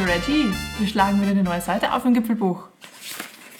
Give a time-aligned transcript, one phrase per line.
[0.00, 0.46] Hallo Reggie,
[0.78, 2.68] wir schlagen wieder eine neue Seite auf im Gipfelbuch.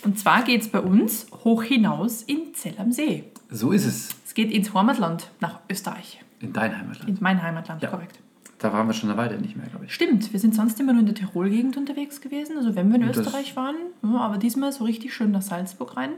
[0.05, 3.25] Und zwar geht es bei uns hoch hinaus in Zell am See.
[3.51, 4.09] So ist es.
[4.25, 6.25] Es geht ins Heimatland, nach Österreich.
[6.41, 7.11] In dein Heimatland.
[7.11, 7.91] In mein Heimatland, Ja.
[7.91, 8.21] korrekt.
[8.59, 9.93] Da waren wir schon eine Weile nicht mehr, glaube ich.
[9.95, 13.03] Stimmt, wir sind sonst immer nur in der Tirol-Gegend unterwegs gewesen, also wenn wir in
[13.03, 13.77] Und Österreich waren.
[14.03, 16.13] Ja, aber diesmal so richtig schön nach Salzburg rein.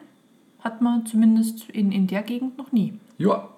[0.60, 2.94] Hat man zumindest in, in der Gegend noch nie.
[3.18, 3.48] Ja.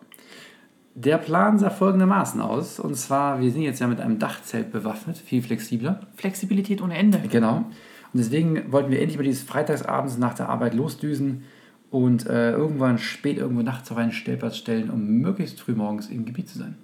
[0.95, 2.79] Der Plan sah folgendermaßen aus.
[2.79, 6.00] Und zwar, wir sind jetzt ja mit einem Dachzelt bewaffnet, viel flexibler.
[6.14, 7.20] Flexibilität ohne Ende.
[7.30, 7.57] Genau.
[7.57, 11.43] Und deswegen wollten wir endlich mal dieses Freitagsabends nach der Arbeit losdüsen
[11.90, 16.25] und äh, irgendwann spät irgendwo nachts auf einen Stellplatz stellen, um möglichst früh morgens im
[16.25, 16.76] Gebiet zu sein.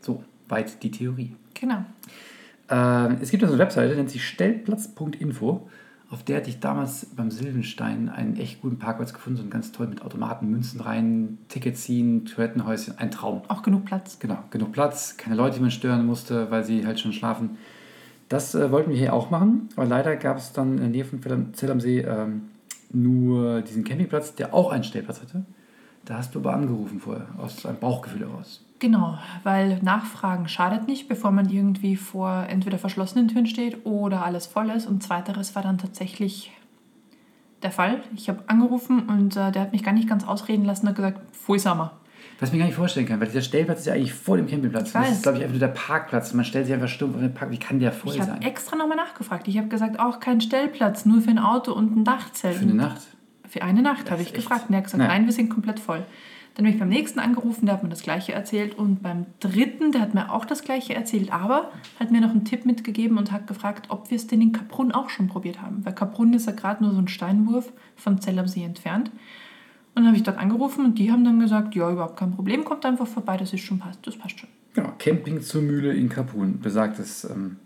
[0.00, 1.34] So, weit die Theorie.
[1.54, 1.84] Genau.
[2.68, 5.68] Ähm, es gibt also eine Webseite, nennt sich stellplatz.info.
[6.08, 9.72] Auf der hatte ich damals beim Silvenstein einen echt guten Parkplatz gefunden, so einen ganz
[9.72, 13.42] toll mit Automaten, Münzen rein, Ticket ziehen, Toilettenhäuschen, ein Traum.
[13.48, 14.20] Auch genug Platz.
[14.20, 17.58] Genau, genug Platz, keine Leute, die man stören musste, weil sie halt schon schlafen.
[18.28, 21.04] Das äh, wollten wir hier auch machen, aber leider gab es dann in der Nähe
[21.04, 22.42] von Zell- Zell am See ähm,
[22.92, 25.44] nur diesen Campingplatz, der auch einen Stellplatz hatte.
[26.04, 28.64] Da hast du aber angerufen vorher, aus einem Bauchgefühl heraus.
[28.78, 34.46] Genau, weil Nachfragen schadet nicht, bevor man irgendwie vor entweder verschlossenen Türen steht oder alles
[34.46, 34.86] voll ist.
[34.86, 36.52] Und zweiteres war dann tatsächlich
[37.62, 38.02] der Fall.
[38.14, 40.96] Ich habe angerufen und äh, der hat mich gar nicht ganz ausreden lassen und hat
[40.96, 41.92] gesagt, voll Sommer.
[42.38, 44.46] Was ich mir gar nicht vorstellen kann, weil dieser Stellplatz ist ja eigentlich vor dem
[44.46, 44.88] Campingplatz.
[44.88, 46.34] Ich Das ist, glaube ich, einfach nur der Parkplatz.
[46.34, 47.50] Man stellt sich einfach stumpf auf den Park.
[47.50, 48.42] Wie kann der voll Ich habe sein?
[48.42, 49.48] extra nochmal nachgefragt.
[49.48, 52.56] Ich habe gesagt, auch kein Stellplatz, nur für ein Auto und ein Dachzelt.
[52.56, 53.00] Für eine Nacht?
[53.48, 54.64] Für eine Nacht habe ich echt- gefragt.
[54.68, 55.08] Und er hat gesagt, Ja.
[55.08, 56.04] nein, wir sind komplett voll.
[56.56, 58.78] Dann habe ich beim nächsten angerufen, der hat mir das Gleiche erzählt.
[58.78, 62.46] Und beim dritten, der hat mir auch das Gleiche erzählt, aber hat mir noch einen
[62.46, 65.84] Tipp mitgegeben und hat gefragt, ob wir es denn in Kaprun auch schon probiert haben.
[65.84, 69.10] Weil Kaprun ist ja gerade nur so ein Steinwurf von Zell am See entfernt.
[69.94, 72.64] Und dann habe ich dort angerufen und die haben dann gesagt, ja, überhaupt kein Problem,
[72.64, 74.48] kommt einfach vorbei, das ist schon passt, das passt schon.
[74.74, 77.56] Genau, Camping zur Mühle in Kapun, besagtes ähm,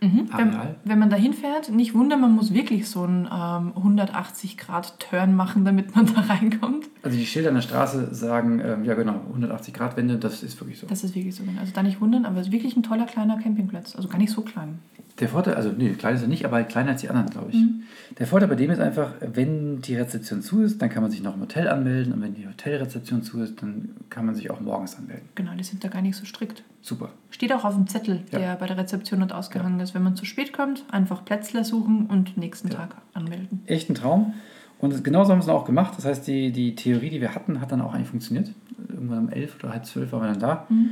[0.00, 0.76] Wenn, Camping-Areal.
[0.84, 5.94] wenn man da hinfährt, nicht wundern, man muss wirklich so einen ähm, 180-Grad-Turn machen, damit
[5.94, 6.88] man da reinkommt.
[7.02, 10.60] Also die Schilder an der Straße sagen, ähm, ja genau, 180 Grad Wende, das ist
[10.60, 10.86] wirklich so.
[10.86, 11.42] Das ist wirklich so.
[11.58, 13.96] Also da nicht wundern, aber es ist wirklich ein toller kleiner Campingplatz.
[13.96, 14.78] Also gar nicht so klein.
[15.18, 17.50] Der Vorteil, also nee, klein ist er nicht, aber halt kleiner als die anderen, glaube
[17.50, 17.56] ich.
[17.56, 17.82] Mhm.
[18.18, 21.22] Der Vorteil bei dem ist einfach, wenn die Rezeption zu ist, dann kann man sich
[21.22, 24.60] noch im Hotel anmelden und wenn die Hotelrezeption zu ist, dann kann man sich auch
[24.60, 25.28] morgens anmelden.
[25.34, 26.62] Genau, die sind da gar nicht so strikt.
[26.80, 27.10] Super.
[27.30, 28.38] Steht auch auf dem Zettel, Ja.
[28.38, 29.94] der bei der Rezeption dort ausgehangen ist.
[29.94, 33.60] Wenn man zu spät kommt, einfach Plätzle suchen und nächsten Tag anmelden.
[33.66, 34.32] Echt ein Traum.
[34.78, 35.92] Und das- genauso haben wir es auch gemacht.
[35.98, 38.50] Das heißt, die, die Theorie, die wir hatten, hat dann auch eigentlich funktioniert.
[38.88, 40.66] Irgendwann um 11 oder halb 12 waren wir dann da.
[40.70, 40.90] Mhm.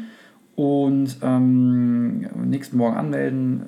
[0.58, 3.62] Und ähm, nächsten Morgen anmelden.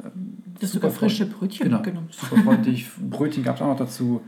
[0.58, 2.08] Das Super sogar frische Brötchen Genau, mitgenommen.
[2.10, 2.88] super freundlich.
[2.98, 4.22] Brötchen gab es auch noch dazu.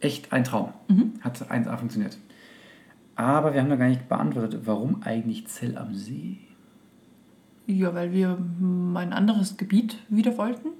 [0.00, 0.70] Echt ein Traum.
[0.88, 1.12] Mhm.
[1.20, 2.18] Hat 1A funktioniert.
[3.14, 6.38] Aber wir haben noch gar nicht beantwortet, warum eigentlich Zell am See?
[7.68, 10.70] Ja, weil wir ein anderes Gebiet wieder wollten.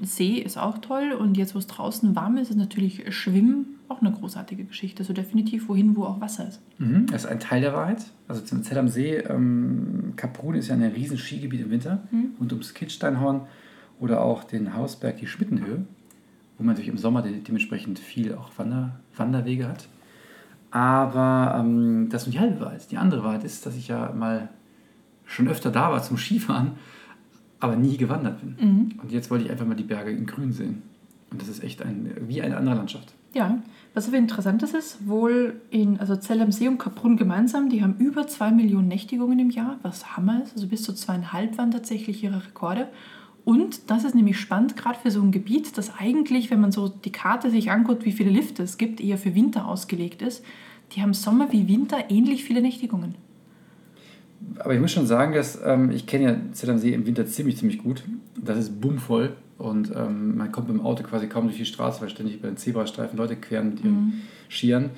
[0.00, 4.00] See ist auch toll und jetzt, wo es draußen warm ist, ist natürlich Schwimmen auch
[4.00, 5.00] eine großartige Geschichte.
[5.00, 6.60] Also definitiv wohin, wo auch Wasser ist.
[6.78, 7.06] Mhm.
[7.06, 8.04] Das ist ein Teil der Wahrheit.
[8.28, 12.02] Also zum Zell am See, ähm, Kaprun ist ja ein riesen Skigebiet im Winter,
[12.40, 13.42] rund ums Kitzsteinhorn
[14.00, 15.84] oder auch den Hausberg, die Schmittenhöhe,
[16.58, 19.88] wo man natürlich im Sommer de dementsprechend viel auch Wander Wanderwege hat.
[20.70, 22.90] Aber ähm, das ist nur die halbe Wahrheit.
[22.90, 24.48] Die andere Wahrheit ist, dass ich ja mal
[25.26, 26.72] schon öfter da war zum Skifahren,
[27.60, 28.56] aber nie gewandert bin.
[29.02, 30.82] Und jetzt wollte ich einfach mal die Berge in grün sehen.
[31.30, 33.14] Und das ist echt ein, wie eine andere Landschaft.
[33.34, 33.62] Ja,
[33.94, 37.82] was aber interessant ist, ist wohl in, also Zell am See und Kaprun gemeinsam, die
[37.82, 40.54] haben über zwei Millionen Nächtigungen im Jahr, was Hammer ist.
[40.54, 42.88] Also bis zu zweieinhalb waren tatsächlich ihre Rekorde.
[43.44, 46.88] Und das ist nämlich spannend, gerade für so ein Gebiet, das eigentlich, wenn man so
[46.88, 50.44] die Karte sich anguckt, wie viele Lifte es gibt, eher für Winter ausgelegt ist.
[50.92, 53.14] Die haben Sommer wie Winter ähnlich viele Nächtigungen.
[54.58, 57.26] Aber ich muss schon sagen, dass ähm, ich kenne ja Zell am See im Winter
[57.26, 58.04] ziemlich, ziemlich gut.
[58.36, 62.00] Das ist bummvoll und ähm, man kommt mit dem Auto quasi kaum durch die Straße,
[62.02, 64.90] weil ständig über den Zebrastreifen Leute queren mit ihren Skiern.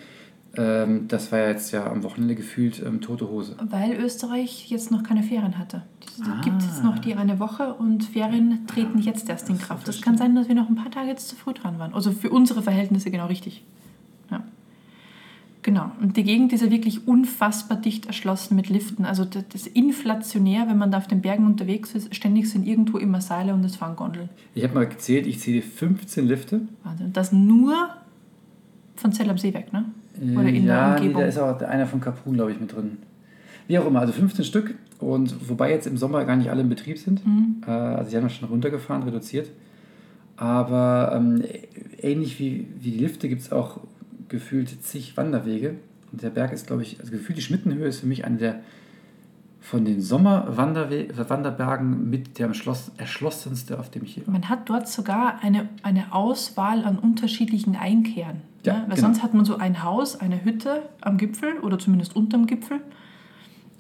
[0.56, 3.56] Ähm, das war ja jetzt ja am Wochenende gefühlt ähm, tote Hose.
[3.70, 5.82] Weil Österreich jetzt noch keine Ferien hatte.
[6.06, 6.40] Es Ah.
[6.44, 9.88] gibt jetzt noch die eine Woche und Ferien treten jetzt erst in Kraft.
[9.88, 11.92] Das kann sein, dass wir noch ein paar Tage jetzt zu früh dran waren.
[11.92, 13.64] Also für unsere Verhältnisse genau richtig.
[15.64, 15.90] Genau.
[16.02, 19.06] Und die Gegend ist ja wirklich unfassbar dicht erschlossen mit Liften.
[19.06, 22.14] Also das ist inflationär, wenn man da auf den Bergen unterwegs ist.
[22.14, 24.28] Ständig sind irgendwo immer Seile und es fahren Gondeln.
[24.54, 26.60] Ich habe mal gezählt, ich zähle 15 Lifte.
[26.82, 27.06] Wahnsinn.
[27.06, 27.88] Und das nur
[28.96, 29.86] von Zell am See weg, ne?
[30.36, 31.22] Oder in ja, der nee, Umgebung.
[31.22, 32.98] da ist auch einer von Kapun, glaube ich, mit drin.
[33.66, 34.74] Wie auch immer, also 15 Stück.
[34.98, 37.26] Und wobei jetzt im Sommer gar nicht alle in Betrieb sind.
[37.26, 37.62] Mhm.
[37.66, 39.50] Äh, also sie haben ja schon runtergefahren, reduziert.
[40.36, 41.42] Aber ähm,
[42.02, 43.80] ähnlich wie, wie die Lifte gibt es auch
[44.34, 45.76] gefühlt zig Wanderwege.
[46.12, 48.60] Und der Berg ist, glaube ich, also gefühlt die Schmittenhöhe ist für mich eine der
[49.60, 54.32] von den Sommerwanderbergen mit der erschloss, erschlossenste, auf dem ich hier war.
[54.34, 58.42] Man hat dort sogar eine, eine Auswahl an unterschiedlichen Einkehren.
[58.62, 59.00] Ja, Ja, Weil genau.
[59.08, 62.80] sonst hat man so ein Haus, eine Hütte am Gipfel oder zumindest unterm Gipfel.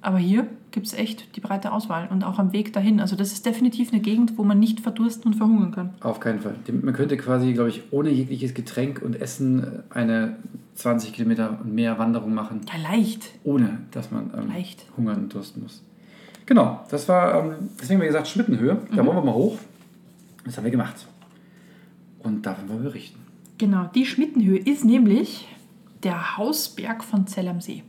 [0.04, 3.00] Aber hier gibt es echt die breite Auswahl und auch am Weg dahin.
[3.00, 5.94] Also das ist definitiv eine Gegend, wo man nicht verdursten und verhungern kann.
[6.00, 6.56] Auf keinen Fall.
[6.82, 10.36] Man könnte quasi, glaube ich, ohne jegliches Getränk und Essen eine
[10.74, 13.30] 20 Kilometer und mehr Wanderung machen, Ja, leicht.
[13.44, 14.84] ohne dass man ähm, Leicht.
[14.96, 15.82] hungern und dursten muss.
[16.46, 18.76] Genau, das war, ähm, deswegen haben wir gesagt, Schmittenhöhe.
[18.94, 19.06] Da Mhm.
[19.06, 19.58] wollen wir mal hoch.
[20.44, 21.06] Das haben wir gemacht.
[22.18, 23.18] Und davon wollen wir berichten.
[23.56, 25.48] Genau, die Schmittenhöhe ist nämlich
[26.02, 27.82] der Hausberg von Zell am See.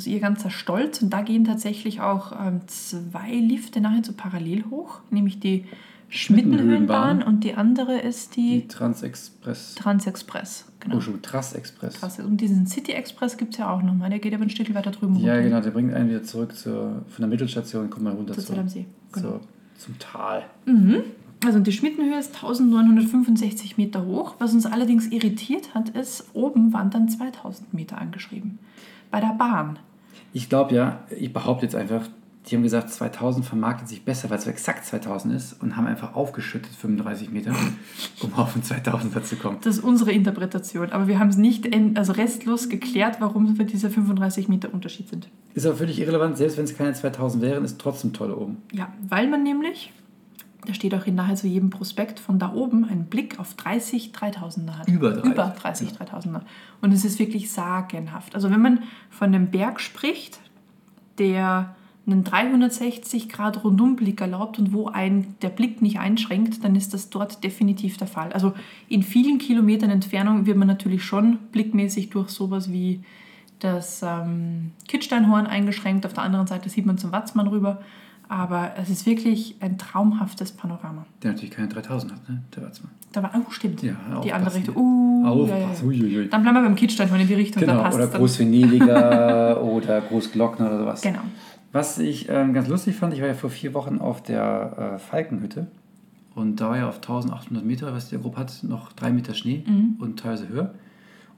[0.00, 5.00] Also ihr ganzer Stolz und da gehen tatsächlich auch ähm, zwei Lifte nahezu parallel hoch,
[5.10, 5.66] nämlich die
[6.08, 9.74] Schmittenhöhenbahn und die andere ist die, Die Transexpress.
[9.74, 10.64] Transexpress.
[10.80, 10.96] Genau.
[10.96, 12.00] Oh, schon, Trass-Express.
[12.00, 12.18] Krass.
[12.18, 14.90] Und diesen City Express gibt es ja auch nochmal, der geht aber ein Stück weiter
[14.90, 15.48] drüben Ja, runter.
[15.48, 18.40] genau, der bringt einen wieder zurück zur, von der Mittelstation und kommt mal runter Zu
[18.40, 18.86] See.
[19.12, 19.28] Genau.
[19.28, 19.40] zur-
[19.78, 20.44] zum Tal.
[21.44, 24.34] Also die Schmittenhöhe ist 1965 Meter hoch.
[24.38, 28.58] Was uns allerdings irritiert hat, ist, oben waren dann 2000 Meter angeschrieben.
[29.10, 29.78] Bei der Bahn.
[30.32, 32.06] Ich glaube ja, ich behaupte jetzt einfach,
[32.46, 36.14] die haben gesagt, 2000 vermarktet sich besser, weil es exakt 2000 ist und haben einfach
[36.14, 37.54] aufgeschüttet 35 Meter,
[38.22, 39.58] um auf den 2000er zu kommen.
[39.62, 40.90] Das ist unsere Interpretation.
[40.90, 45.28] Aber wir haben es nicht also restlos geklärt, warum wir diese 35 Meter Unterschied sind.
[45.54, 48.58] Ist aber völlig irrelevant, selbst wenn es keine 2000 wären, ist trotzdem toll oben.
[48.72, 49.92] Ja, weil man nämlich,
[50.66, 54.78] da steht auch in nahezu jedem Prospekt, von da oben einen Blick auf 30 3000er
[54.78, 54.88] hat.
[54.88, 55.30] Über 30.
[55.30, 56.40] Über 30 3000er.
[56.80, 58.34] Und es ist wirklich sagenhaft.
[58.34, 60.40] Also wenn man von einem Berg spricht,
[61.18, 61.74] der
[62.06, 67.10] einen 360 Grad Rundumblick erlaubt und wo ein der Blick nicht einschränkt, dann ist das
[67.10, 68.32] dort definitiv der Fall.
[68.32, 68.52] Also
[68.88, 73.02] in vielen Kilometern Entfernung wird man natürlich schon blickmäßig durch sowas wie
[73.60, 76.06] das ähm, Kitzsteinhorn eingeschränkt.
[76.06, 77.80] Auf der anderen Seite sieht man zum Watzmann rüber.
[78.30, 81.04] Aber es ist wirklich ein traumhaftes Panorama.
[81.20, 82.42] Der natürlich keine 3000 hat, ne?
[82.54, 82.92] Der Watzmann.
[83.10, 83.82] Da war, oh, stimmt.
[83.82, 84.54] Ja, die andere.
[84.54, 84.76] Richtung.
[84.76, 85.90] Uh, ja, ja, Aufpassen.
[85.92, 86.04] ja.
[86.04, 86.28] Uiuiui.
[86.28, 87.60] Dann bleiben wir beim Kitzsteinhorn in die Richtung.
[87.66, 88.06] da Genau, passt oder.
[88.06, 91.00] Großvenediger oder Großglockner oder sowas.
[91.02, 91.18] Genau.
[91.72, 94.98] Was ich ähm, ganz lustig fand, ich war ja vor vier Wochen auf der äh,
[95.00, 95.66] Falkenhütte
[96.36, 99.64] und da war ja auf 1800 Meter, was der grob hat, noch drei Meter Schnee
[99.66, 99.96] Mhm.
[99.98, 100.74] und teilweise höher.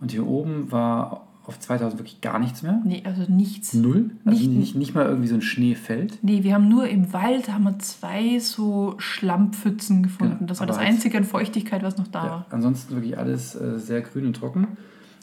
[0.00, 2.80] Und hier oben war auf 2000 wirklich gar nichts mehr.
[2.84, 3.74] Nee, also nichts.
[3.74, 4.10] Null.
[4.24, 6.18] Also Nicht- nicht, nicht mal irgendwie so ein Schneefeld.
[6.22, 10.36] Nee, wir haben nur im Wald haben wir zwei so Schlammpfützen gefunden.
[10.40, 12.46] Ja, das war das einzige an Feuchtigkeit, was noch da Ja, war.
[12.50, 14.68] ansonsten wirklich alles äh, sehr grün und trocken.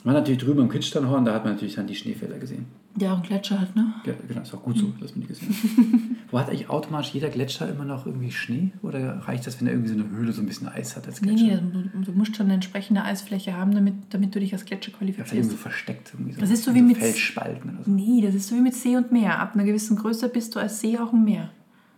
[0.05, 2.65] Man hat natürlich drüben am Kitzsteinhorn, da hat man natürlich dann die Schneefelder gesehen.
[3.01, 3.93] Auch einen Gletscher hat, ne?
[4.05, 4.93] Ja, genau, ist auch gut so, Mhm.
[4.99, 5.55] dass man die gesehen hat.
[6.31, 8.71] Wo hat eigentlich automatisch jeder Gletscher immer noch irgendwie Schnee?
[8.81, 11.21] Oder reicht das, wenn er irgendwie so eine Höhle so ein bisschen Eis hat als
[11.21, 11.61] Nee, Gletscher?
[11.61, 14.91] nee, du, du musst schon eine entsprechende Eisfläche haben, damit, damit du dich als Gletscher
[14.91, 15.33] Ja, qualifizierst.
[15.33, 16.11] irgendwie so versteckt.
[16.13, 17.91] Irgendwie so, Das ist so wie mit- Felsspalten oder so.
[17.91, 19.39] Nee, das ist so wie mit See und Meer.
[19.39, 21.49] Ab einer gewissen Größe bist du als See auch ein Meer.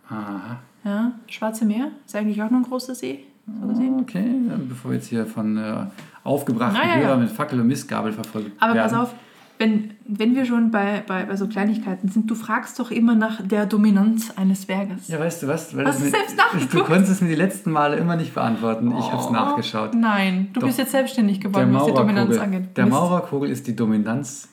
[0.09, 0.59] Aha.
[0.83, 3.19] Ja, Schwarze Meer ist eigentlich auch nur ein großer See.
[3.59, 3.99] So gesehen.
[4.01, 4.25] Okay,
[4.69, 5.85] bevor wir jetzt hier von äh,
[6.23, 7.07] aufgebrachten Na ja, ja.
[7.07, 8.89] Hörern mit Fackel und Mistgabel verfolgt Aber werden.
[8.91, 9.13] pass auf,
[9.59, 13.41] wenn, wenn wir schon bei, bei, bei so Kleinigkeiten sind, du fragst doch immer nach
[13.45, 15.07] der Dominanz eines Berges.
[15.07, 15.75] Ja, weißt du was?
[15.77, 16.73] Weil Hast du mir- selbst nachgeguckt?
[16.73, 18.87] Du konntest es mir die letzten Male immer nicht beantworten.
[18.97, 19.93] Ich habe es Oh, nachgeschaut.
[19.93, 20.67] Nein, du Doch.
[20.67, 22.75] bist jetzt selbstständig geworden, was die Dominanz angeht.
[22.75, 22.97] der Mist.
[22.97, 24.49] Maurerkogel ist die Dominanz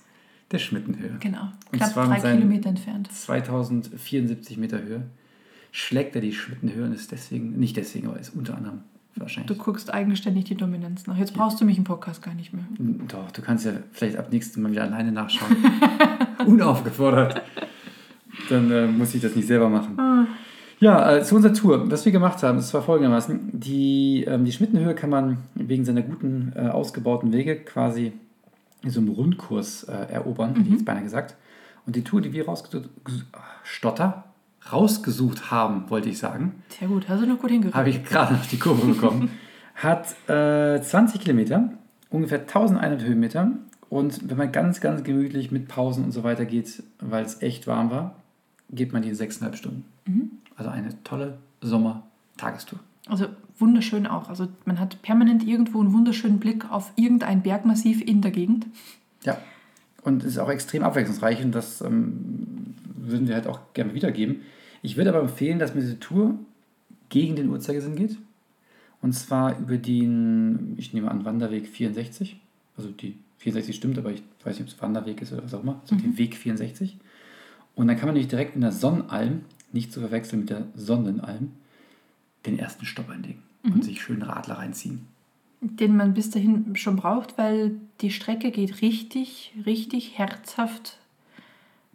[0.52, 1.16] der Schmittenhöhe.
[1.20, 3.10] Genau, knapp drei Kilometer entfernt.
[3.12, 5.02] 2074 Meter Höhe
[5.72, 8.80] schlägt er die Schmittenhöhe und ist deswegen, nicht deswegen, aber ist unter anderem
[9.14, 9.58] Du wahrscheinlich.
[9.58, 11.16] guckst eigenständig die Dominanz nach.
[11.16, 12.64] Jetzt brauchst du mich im Podcast gar nicht mehr.
[13.08, 15.56] Doch, du kannst ja vielleicht ab nächstem Mal wieder alleine nachschauen.
[16.46, 17.42] Unaufgefordert.
[18.48, 19.98] Dann äh, muss ich das nicht selber machen.
[19.98, 20.26] Ah.
[20.80, 21.90] Ja, äh, zu unserer Tour.
[21.90, 23.50] Was wir gemacht haben, das war folgendermaßen.
[23.52, 28.12] Die, ähm, die Schmittenhöhe kann man wegen seiner guten, äh, ausgebauten Wege quasi
[28.82, 31.34] in so einem Rundkurs äh, erobern, hätte ich jetzt beinahe gesagt.
[31.84, 32.88] Und die Tour, die wir rausgesucht,
[33.64, 34.24] Stotter,
[34.72, 37.76] rausgesucht haben, wollte ich sagen, Sehr gut, hast du noch gut hingekriegt.
[37.76, 39.30] habe ich gerade noch die Kurve bekommen,
[39.74, 41.70] hat äh, 20 Kilometer,
[42.10, 43.50] ungefähr 1100 Höhenmeter.
[43.88, 47.66] Und wenn man ganz, ganz gemütlich mit Pausen und so weiter geht, weil es echt
[47.66, 48.16] warm war,
[48.70, 49.84] geht man die in 6,5 Stunden.
[50.56, 52.80] Also eine tolle Sommer-Tagestour.
[53.08, 53.26] Also
[53.58, 54.28] wunderschön auch.
[54.28, 58.66] Also man hat permanent irgendwo einen wunderschönen Blick auf irgendein Bergmassiv in der Gegend.
[59.24, 59.38] Ja,
[60.02, 62.57] und es ist auch extrem abwechslungsreich und das ähm,
[63.10, 64.42] würden wir halt auch gerne wiedergeben.
[64.82, 66.38] Ich würde aber empfehlen, dass man diese Tour
[67.08, 68.18] gegen den Uhrzeigersinn geht.
[69.00, 72.40] Und zwar über den, ich nehme an, Wanderweg 64.
[72.76, 75.62] Also die 64 stimmt, aber ich weiß nicht, ob es Wanderweg ist oder was auch
[75.62, 75.80] immer.
[75.82, 76.98] Also den Weg 64.
[77.74, 81.52] Und dann kann man nämlich direkt in der Sonnenalm, nicht zu verwechseln mit der Sonnenalm,
[82.46, 85.06] den ersten Stopp einlegen und sich schön Radler reinziehen.
[85.60, 90.98] den man bis dahin schon braucht, weil die Strecke geht richtig, richtig herzhaft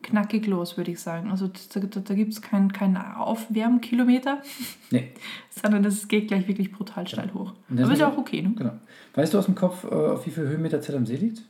[0.04, 1.32] knackig los, würde ich sagen.
[1.32, 4.42] Also da, da, da gibt es keinen kein Aufwärmkilometer,
[4.92, 5.12] Nee,
[5.50, 7.54] sondern das geht gleich wirklich brutal steil hoch.
[7.70, 8.54] Und das Aber ist ja auch okay, ne?
[8.56, 8.74] genau.
[9.16, 11.42] Weißt du aus dem Kopf, äh, auf wie viel Höhenmeter Zell am See liegt?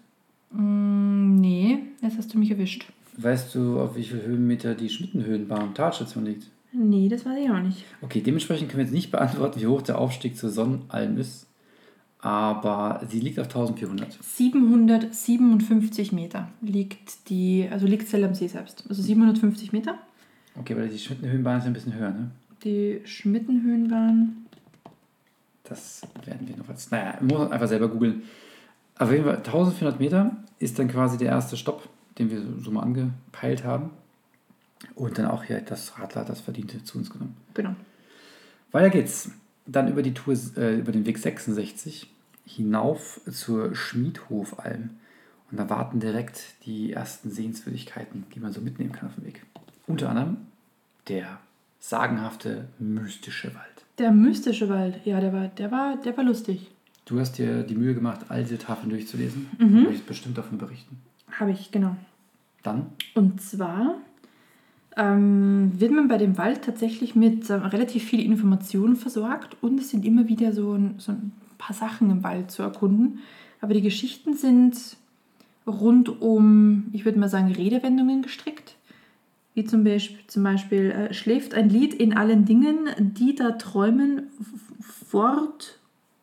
[0.51, 2.85] Mm, nee, jetzt hast du mich erwischt.
[3.17, 6.47] Weißt du, auf wie viel Höhenmeter die Schmittenhöhenbahn Talstation liegt?
[6.71, 7.85] Nee, das weiß ich auch nicht.
[8.01, 11.47] Okay, dementsprechend können wir jetzt nicht beantworten, wie hoch der Aufstieg zur Sonnenalm ist.
[12.23, 14.17] Aber sie liegt auf 1400.
[14.23, 18.85] 757 Meter liegt die, also liegt Zell am See selbst.
[18.87, 19.99] Also 750 Meter.
[20.55, 22.31] Okay, weil die Schmittenhöhenbahn ist ja ein bisschen höher, ne?
[22.63, 24.45] Die Schmittenhöhenbahn.
[25.65, 26.89] Das werden wir noch als.
[26.91, 28.23] Naja, muss man einfach selber googeln.
[28.97, 32.83] Auf jeden Fall 1400 Meter ist dann quasi der erste Stopp, den wir so mal
[32.83, 33.89] angepeilt haben.
[34.95, 37.35] Und dann auch hier das Radler, das Verdiente, zu uns genommen.
[37.53, 37.75] Genau.
[38.71, 39.29] Weiter geht's.
[39.65, 42.12] Dann über die Tour, äh, über den Weg 66
[42.45, 44.91] hinauf zur Schmiedhofalm.
[45.51, 49.45] Und da warten direkt die ersten Sehenswürdigkeiten, die man so mitnehmen kann auf dem Weg.
[49.87, 50.37] Unter anderem
[51.07, 51.39] der
[51.79, 53.85] sagenhafte mystische Wald.
[53.99, 56.71] Der mystische Wald, ja, der war, der war, der war lustig.
[57.05, 59.49] Du hast dir die Mühe gemacht, all diese Tafeln durchzulesen.
[59.59, 59.67] Mhm.
[59.67, 60.97] Du möchtest bestimmt davon berichten.
[61.31, 61.95] Habe ich, genau.
[62.63, 63.95] Dann, Und zwar
[64.95, 69.89] ähm, wird man bei dem Wald tatsächlich mit äh, relativ viel Informationen versorgt und es
[69.89, 71.33] sind immer wieder so ein, so ein
[71.63, 73.19] paar Sachen im Wald zu erkunden.
[73.61, 74.97] Aber die Geschichten sind
[75.65, 78.75] rund um, ich würde mal sagen, Redewendungen gestrickt.
[79.53, 84.23] Wie zum Beispiel, zum Beispiel äh, schläft ein Lied in allen Dingen, die da träumen
[84.81, 85.79] fort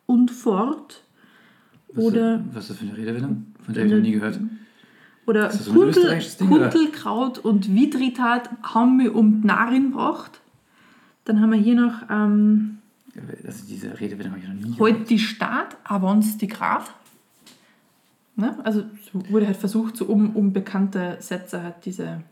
[0.06, 1.04] und fort.
[1.92, 3.47] was, Oder was ist das für eine Redewendung?
[3.64, 4.40] Von der habe ich noch nie gehört.
[5.26, 6.20] Oder so Kuntel,
[6.50, 6.68] oder?
[6.70, 10.40] Kuntelkraut und Widritat haben wir um Narin gebracht.
[11.25, 12.79] Dann haben wir hier noch ähm,
[13.46, 14.80] Also diese Redewendung habe ich noch nie gehört.
[14.80, 16.94] heute die Stadt, avons die Graf.
[18.36, 18.58] Ne?
[18.64, 22.22] Also so wurde halt versucht, so um, um bekannte Sätze hat diese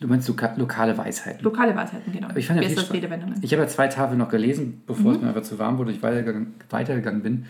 [0.00, 1.42] Du meinst loka lokale Weisheiten.
[1.42, 2.28] lokale Weisheiten, genau.
[2.28, 2.82] Aber ich fand ja.
[2.82, 3.38] Redewendungen.
[3.42, 5.96] Ich habe ja zwei Tafeln noch gelesen, bevor es mir einfach zu warm wurde und
[5.96, 7.46] ich weitergegangen, weitergegangen bin.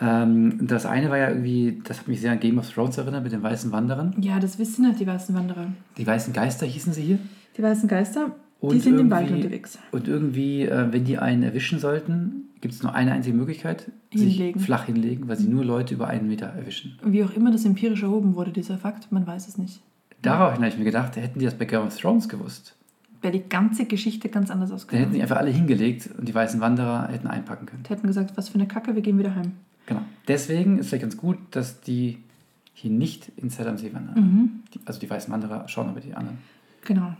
[0.00, 3.22] Ähm, das eine war ja irgendwie, das hat mich sehr an Game of Thrones erinnert
[3.24, 4.14] mit den weißen Wanderern.
[4.20, 5.68] Ja, das wissen halt die weißen Wanderer.
[5.96, 7.18] Die weißen Geister hießen sie hier.
[7.56, 9.78] Die weißen Geister, die Und sind im Wald irgendwie- unterwegs.
[9.92, 14.58] Und irgendwie, äh, wenn die einen erwischen sollten, gibt es nur eine einzige Möglichkeit, Hinlegen.
[14.58, 16.98] sich flach hinlegen, weil sie nur Leute über einen Meter erwischen.
[17.04, 19.80] Wie auch immer das empirisch erhoben wurde, dieser Fakt, man weiß es nicht.
[20.22, 22.74] Daraufhin habe ich mir gedacht, hätten die das bei Game of Thrones gewusst,
[23.20, 25.12] Wäre die ganze Geschichte ganz anders dann hätten ausgegangen.
[25.12, 27.82] sie einfach alle hingelegt und die weißen Wanderer hätten einpacken können.
[27.82, 29.52] Die hätten gesagt, was für eine Kacke, wir gehen wieder heim.
[29.86, 30.02] Genau.
[30.28, 32.18] Deswegen ist vielleicht ganz gut, dass die
[32.74, 34.14] hier nicht in Zell am See wandern.
[34.20, 34.50] Mhm.
[34.72, 36.38] Die, also die weißen Wanderer schauen aber die anderen.
[36.84, 37.16] Genau.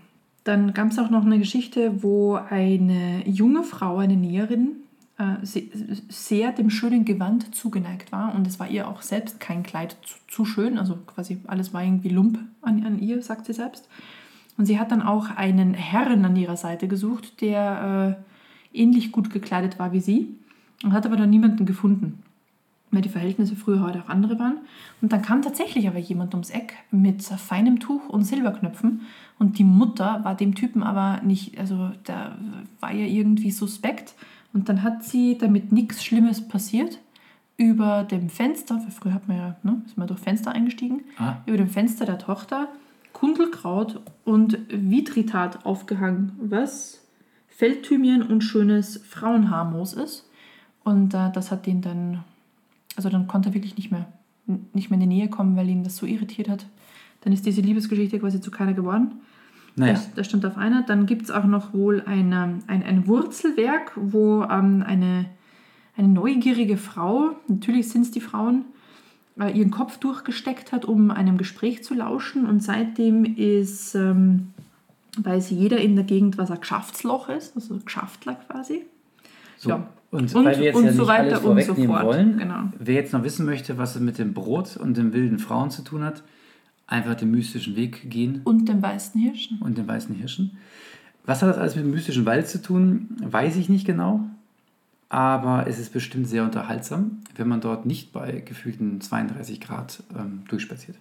[0.48, 4.76] Dann gab es auch noch eine Geschichte, wo eine junge Frau, eine Näherin,
[5.18, 5.68] äh, se-
[6.08, 8.34] sehr dem schönen Gewand zugeneigt war.
[8.34, 10.78] Und es war ihr auch selbst kein Kleid zu, zu schön.
[10.78, 13.86] Also quasi alles war irgendwie Lump an, an ihr, sagt sie selbst.
[14.56, 18.16] Und sie hat dann auch einen Herrn an ihrer Seite gesucht, der
[18.72, 20.34] äh, ähnlich gut gekleidet war wie sie.
[20.82, 22.22] Und hat aber dann niemanden gefunden
[22.90, 24.58] weil die Verhältnisse früher heute auch andere waren.
[25.02, 29.02] Und dann kam tatsächlich aber jemand ums Eck mit feinem Tuch und Silberknöpfen.
[29.38, 32.36] Und die Mutter war dem Typen aber nicht, also da
[32.80, 34.14] war ja irgendwie suspekt.
[34.52, 36.98] Und dann hat sie, damit nichts Schlimmes passiert,
[37.56, 41.38] über dem Fenster, weil früher hat man ja, ne, ist man durch Fenster eingestiegen, Ah.
[41.44, 42.68] über dem Fenster der Tochter
[43.12, 47.02] Kundelkraut und Vitritat aufgehangen, was
[47.48, 50.28] Feldthymian und schönes Frauenhaarmoos ist.
[50.84, 52.22] Und äh, das hat ihn dann,
[52.98, 54.06] also dann konnte er wirklich nicht mehr,
[54.74, 56.66] nicht mehr in die Nähe kommen, weil ihn das so irritiert hat.
[57.20, 59.20] Dann ist diese Liebesgeschichte quasi zu keiner geworden.
[59.76, 60.82] Naja, Das, das stand auf einer.
[60.82, 65.26] Dann gibt es auch noch wohl eine, ein, ein Wurzelwerk, wo ähm, eine,
[65.96, 68.64] eine neugierige Frau, natürlich sind es die Frauen,
[69.38, 72.46] äh, ihren Kopf durchgesteckt hat, um einem Gespräch zu lauschen.
[72.46, 74.48] Und seitdem ist, ähm,
[75.16, 78.86] weiß jeder in der Gegend, was ein Geschäftsloch ist, also ein Geschäftler quasi.
[79.56, 79.70] so.
[79.70, 79.88] ja.
[80.10, 82.04] Und, Und- weil wir jetzt und ja so nicht weiter alles und so vorwegnehmen fort.
[82.06, 82.62] wollen, Genau.
[82.78, 85.82] wer jetzt noch wissen möchte, was es mit dem Brot und den wilden Frauen zu
[85.82, 86.22] tun hat,
[86.86, 89.58] einfach den mystischen Weg gehen Und den weißen Hirschen.
[89.60, 90.56] und den weißen Hirschen.
[91.26, 94.20] Was hat das alles mit dem mystischen Wald zu tun, weiß ich nicht genau.
[95.10, 100.42] Aber es ist bestimmt sehr unterhaltsam, wenn man dort nicht bei gefühlten 32 Grad ähm,
[100.48, 100.96] durchspaziert.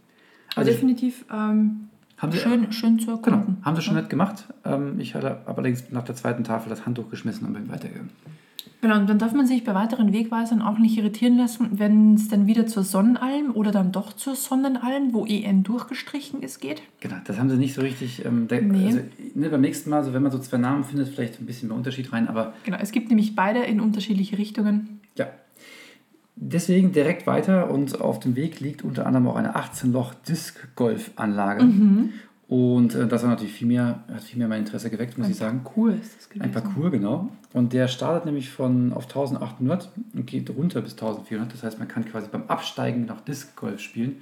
[0.55, 1.87] Also, definitiv ähm,
[2.33, 3.57] schön, schön zu genau, erkunden.
[3.63, 4.45] haben sie schon nett gemacht.
[4.65, 8.09] Ähm, ich hatte allerdings nach der zweiten Tafel das Handtuch geschmissen und bin weitergegangen.
[8.79, 12.27] Genau, und dann darf man sich bei weiteren Wegweisern auch nicht irritieren lassen, wenn es
[12.27, 16.83] dann wieder zur Sonnenalm oder dann doch zur Sonnenalm, wo EN durchgestrichen ist, geht.
[16.99, 18.23] Genau, das haben sie nicht so richtig.
[18.23, 18.85] Ähm, Nee.
[18.85, 18.99] also,
[19.33, 21.77] ne, beim nächsten Mal, so wenn man so zwei Namen findet, vielleicht ein bisschen mehr
[21.77, 24.99] Unterschied rein, aber Genau, es gibt nämlich beide in unterschiedliche Richtungen.
[25.15, 25.25] ja.
[26.39, 31.63] Deswegen direkt weiter und auf dem Weg liegt unter anderem auch eine 18-Loch-Disc-Golf-Anlage.
[32.47, 35.31] Und äh, das hat natürlich viel mehr, hat viel mehr mein Interesse geweckt, muss Ein
[35.31, 35.63] ich sagen.
[35.63, 36.43] Parcours ist das gewesen.
[36.43, 37.29] Ein Parcours, genau.
[37.53, 41.53] Und der startet nämlich von auf 1800 und geht runter bis 1400.
[41.53, 44.17] Das heißt, man kann quasi beim Absteigen noch Disc Golf spielen.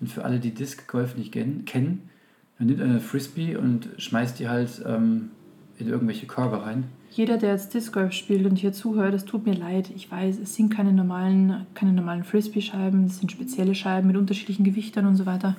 [0.00, 2.10] Und für alle, die Disc Golf nicht kennen, kennen
[2.58, 5.30] man nimmt eine Frisbee und schmeißt die halt ähm,
[5.78, 6.84] in irgendwelche Körbe rein.
[7.10, 9.90] Jeder, der jetzt Disc Golf spielt und hier zuhört, es tut mir leid.
[9.94, 14.64] Ich weiß, es sind keine normalen, keine normalen Frisbee-Scheiben, es sind spezielle Scheiben mit unterschiedlichen
[14.64, 15.56] Gewichtern und so weiter.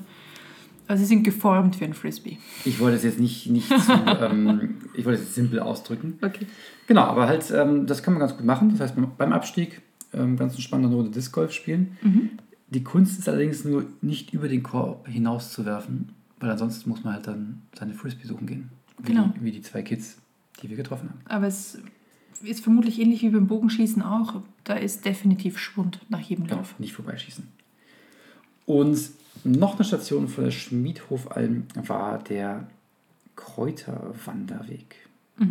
[0.87, 2.37] Also sie sind geformt wie ein Frisbee.
[2.63, 6.17] Ich wollte es jetzt nicht, nicht zu, ähm, ich wollte es jetzt simpel ausdrücken.
[6.21, 6.45] Okay.
[6.87, 8.69] Genau, aber halt, ähm, das kann man ganz gut machen.
[8.69, 9.81] Das heißt, beim Abstieg
[10.13, 12.37] ähm, ganz entspannt eine Runde Disc Golf spielen.
[12.69, 17.03] Die Kunst ist allerdings nur nicht über den Korb hinaus zu werfen, weil ansonsten muss
[17.03, 18.69] man halt dann seine Frisbee suchen gehen.
[18.99, 19.31] Wie, Genau.
[19.39, 20.17] die, wie die zwei Kids,
[20.61, 21.19] die wir getroffen haben.
[21.25, 21.77] Aber es
[22.43, 24.41] ist vermutlich ähnlich wie beim Bogenschießen auch.
[24.63, 26.75] Da ist definitiv Schwund nach jedem Ja, Lauf.
[26.79, 27.47] nicht vorbeischießen.
[28.65, 28.97] Und
[29.43, 32.67] noch eine Station vor der Schmiedhofalm war der
[33.35, 34.95] Kräuterwanderweg.
[35.37, 35.45] Da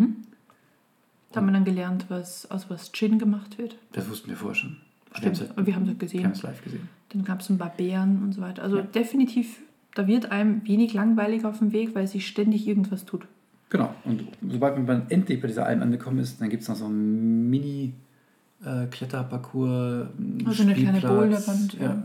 [1.41, 3.77] haben wir dann gelernt, was, aus was Gin gemacht wird.
[3.93, 4.77] Das wussten wir vorher schon.
[5.17, 6.25] Stimmt, Wir haben und wir haben es wir gesehen.
[6.25, 6.89] haben es live gesehen.
[7.11, 8.63] Dann gab es ein paar Beeren und so weiter.
[8.63, 8.83] Also Ja.
[8.83, 9.59] definitiv,
[9.95, 13.27] da wird einem wenig langweilig auf dem Weg, weil sich ständig irgendwas tut.
[13.71, 13.95] Genau.
[14.05, 16.87] Und sobald man dann endlich bei dieser Alm angekommen ist, dann gibt es noch so
[16.87, 20.09] einen Mini-Kletterparcours.
[20.47, 21.81] Also eine kleine Boulderwand, ja.
[21.85, 22.03] Ja.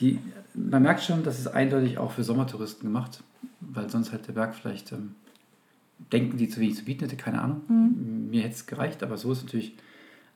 [0.00, 0.18] Die,
[0.70, 3.22] man merkt schon, das ist eindeutig auch für Sommertouristen gemacht,
[3.60, 5.14] weil sonst halt der Berg vielleicht ähm,
[6.12, 7.62] denken, die zu wenig zu bieten hätte, keine Ahnung.
[7.68, 8.30] Mhm.
[8.30, 9.74] Mir hätte es gereicht, aber so ist es natürlich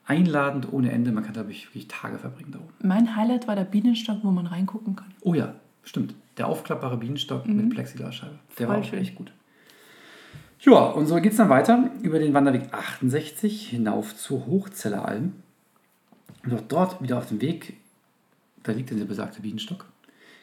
[0.07, 1.13] einladend ohne Ende.
[1.13, 2.73] Man kann, glaube ich, wirklich Tage verbringen da oben.
[2.83, 5.13] Mein Highlight war der Bienenstock, wo man reingucken kann.
[5.21, 6.15] Oh ja, stimmt.
[6.39, 8.39] Der aufklappbare Bienenstock mit Plexiglasscheibe.
[8.59, 8.81] Der war Mhm.
[8.81, 8.99] Voll auch schön.
[9.01, 9.33] echt gut.
[10.61, 15.33] Ja, und so geht es dann weiter über den Wanderweg 68 hinauf zur Hochzeller Alm.
[16.45, 17.75] Und auch dort wieder auf dem Weg,
[18.63, 19.87] da liegt dann der besagte Bienenstock,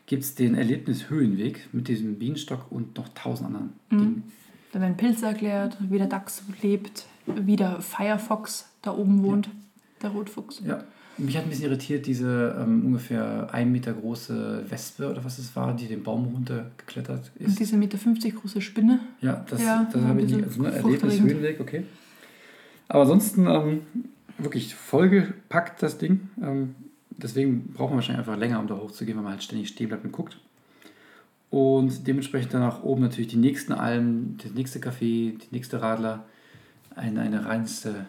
[0.09, 3.97] gibt es den Erlebnishöhenweg mit diesem Bienenstock und noch tausend anderen Mhm.
[3.99, 4.23] Dingen.
[4.71, 9.49] Da werden Pilze erklärt, wie der Dachs lebt, wie der Firefox da oben wohnt,
[10.01, 10.61] der Rotfuchs.
[10.65, 10.83] Ja.
[11.19, 15.55] Mich hat ein bisschen irritiert, diese ähm, ungefähr ein Meter große Wespe oder was es
[15.55, 17.47] war, die den Baum runtergeklettert ist.
[17.47, 19.01] Und diese Meter 50 große Spinne.
[19.21, 20.43] Ja, das, Ja, das habe ich nicht.
[20.43, 21.03] Also, ne, furchterregend.
[21.03, 21.83] Erlebnishöhenweg, okay.
[22.87, 23.81] Aber ansonsten ähm,
[24.39, 26.29] wirklich vollgepackt das Ding.
[26.41, 26.73] Ähm,
[27.21, 30.05] deswegen braucht man wahrscheinlich einfach länger, um da hochzugehen, weil man halt ständig stehen bleibt
[30.05, 30.39] und guckt.
[31.49, 36.25] Und dementsprechend dann auch oben natürlich die nächsten Almen, das nächste Café, die nächste Radler.
[36.95, 38.07] Eine, eine reinste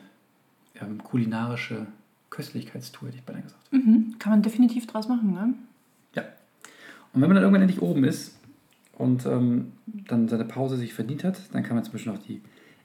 [0.80, 1.86] ähm, kulinarische
[2.30, 3.72] Köstlichkeitstour, hätte ich beinahe gesagt.
[3.72, 4.16] Mhm.
[4.18, 5.54] Kann man definitiv draus machen, ne?
[6.14, 6.22] Ja.
[7.12, 8.36] Und wenn man dann irgendwann endlich oben ist
[8.98, 12.40] und ähm, dann seine Pause sich verdient hat, dann kann man zum Beispiel noch die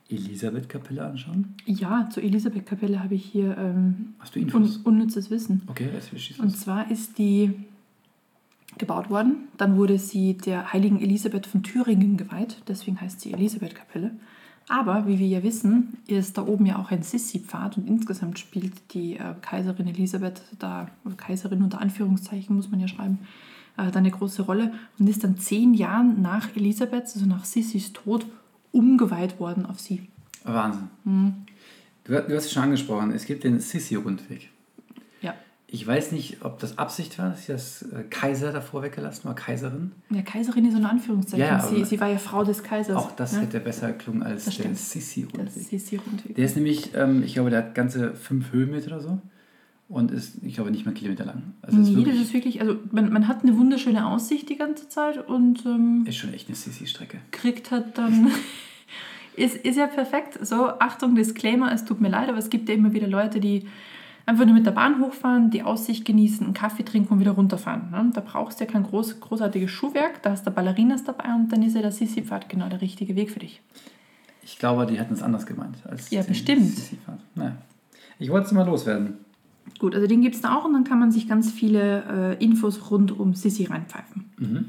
[0.09, 1.55] Elisabeth-Kapelle anschauen.
[1.65, 4.77] Ja, zur Elisabeth-Kapelle habe ich hier ähm, Hast du Infos?
[4.77, 5.63] un unnützes Wissen.
[5.67, 7.53] Okay, jetzt schießt Und zwar ist die
[8.77, 9.47] gebaut worden.
[9.57, 12.61] Dann wurde sie der heiligen Elisabeth von Thüringen geweiht.
[12.67, 14.11] Deswegen heißt sie Elisabeth-Kapelle.
[14.67, 18.73] Aber wie wir ja wissen, ist da oben ja auch ein Sissi-Pfad und insgesamt spielt
[18.93, 20.87] die äh, Kaiserin Elisabeth da,
[21.17, 23.19] Kaiserin unter Anführungszeichen muss man ja schreiben,
[23.77, 27.93] äh, da eine große Rolle und ist dann zehn Jahren nach Elisabeths, also nach Sissis
[27.93, 28.25] Tod,
[28.75, 30.09] umgeweiht worden auf sie.
[30.43, 30.89] Wahnsinn.
[31.05, 31.33] Mhm.
[32.03, 34.49] Du, du hast es schon angesprochen, es gibt den Sissi-Rundweg.
[35.21, 35.33] Ja.
[35.67, 39.33] Ich weiß nicht, ob das Absicht war, dass sie das äh, Kaiser davor weggelassen war,
[39.33, 39.93] Kaiserin.
[40.11, 41.45] Ja, Kaiserin ist unter Anführungszeichen.
[41.45, 42.95] Ja, sie, sie war ja Frau des Kaisers.
[42.95, 43.41] Auch das ne?
[43.41, 45.73] hätte besser geklungen als Das der Sissi-Rundweg.
[45.73, 46.35] ist die Rundweg.
[46.35, 49.21] Der ist nämlich, ähm, ich glaube, der hat ganze fünf Höhenmeter oder so
[49.87, 51.53] und ist, ich glaube, nicht mal einen Kilometer lang.
[51.61, 54.55] Also ist, Nee, das wirklich, ist wirklich, also man, man hat eine wunderschöne Aussicht die
[54.55, 57.19] ganze Zeit und ähm, ist schon echt eine Sissi-Strecke.
[57.31, 58.31] kriegt halt dann.
[59.35, 60.39] ist, ist ja perfekt.
[60.45, 63.67] So, Achtung, Disclaimer, es tut mir leid, aber es gibt ja immer wieder Leute, die
[64.25, 67.91] einfach nur mit der Bahn hochfahren, die Aussicht genießen, einen Kaffee trinken und wieder runterfahren.
[67.91, 68.11] Ne?
[68.13, 71.61] Da brauchst du ja kein groß, großartiges Schuhwerk, da hast du Ballerinas dabei und dann
[71.61, 73.61] ist ja der Sissi-Pfad genau der richtige Weg für dich.
[74.43, 76.75] Ich glaube, die hatten es anders gemeint als Ja, bestimmt.
[77.35, 77.55] Naja.
[78.19, 79.24] Ich wollte es mal loswerden.
[79.79, 82.43] Gut, also den gibt es da auch und dann kann man sich ganz viele äh,
[82.43, 84.25] Infos rund um Sissi reinpfeifen.
[84.37, 84.65] Mhm.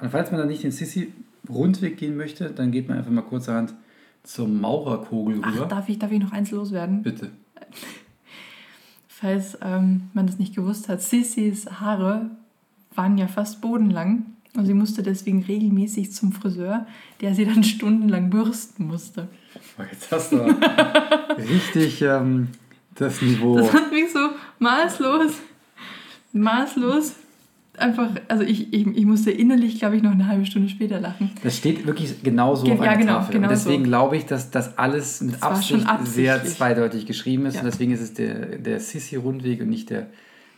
[0.00, 3.74] Und falls man dann nicht den Sissi-Rundweg gehen möchte, dann geht man einfach mal kurzerhand
[4.22, 5.66] zum Maurerkogel Ach, rüber.
[5.66, 7.02] darf ich, darf ich noch eins loswerden?
[7.02, 7.30] Bitte.
[9.08, 12.30] Falls ähm, man das nicht gewusst hat, Sissis Haare
[12.94, 16.86] waren ja fast bodenlang und sie musste deswegen regelmäßig zum Friseur,
[17.20, 19.28] der sie dann stundenlang bürsten musste.
[19.78, 20.36] Oh, jetzt hast du
[21.38, 22.48] richtig ähm,
[22.94, 23.56] das Niveau.
[23.56, 25.32] Das hat mich so maßlos,
[26.32, 27.14] maßlos
[27.76, 31.30] einfach, also ich, ich, ich musste innerlich, glaube ich, noch eine halbe Stunde später lachen.
[31.42, 33.32] Das steht wirklich genauso Ge- auf ja, einer genau, Tafel.
[33.32, 33.88] genau und deswegen so.
[33.90, 37.54] glaube ich, dass das alles mit Das Absicht sehr zweideutig geschrieben ist.
[37.54, 37.60] Ja.
[37.60, 40.06] Und deswegen ist es der, der Sissi-Rundweg und nicht der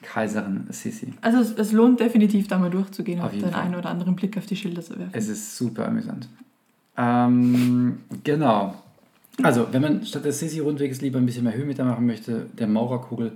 [0.03, 1.15] Kaiserin Sissi.
[1.23, 3.63] Also es, es lohnt definitiv, da mal durchzugehen Auf und den Fall.
[3.63, 5.11] einen oder anderen Blick auf die Schilder zu werfen.
[5.13, 6.29] Es ist super amüsant.
[6.99, 8.75] Ähm, genau.
[9.43, 13.33] Also, wenn man statt des Sissi-Rundwegs lieber ein bisschen mehr Höhenmeter machen möchte, der Maurerkugel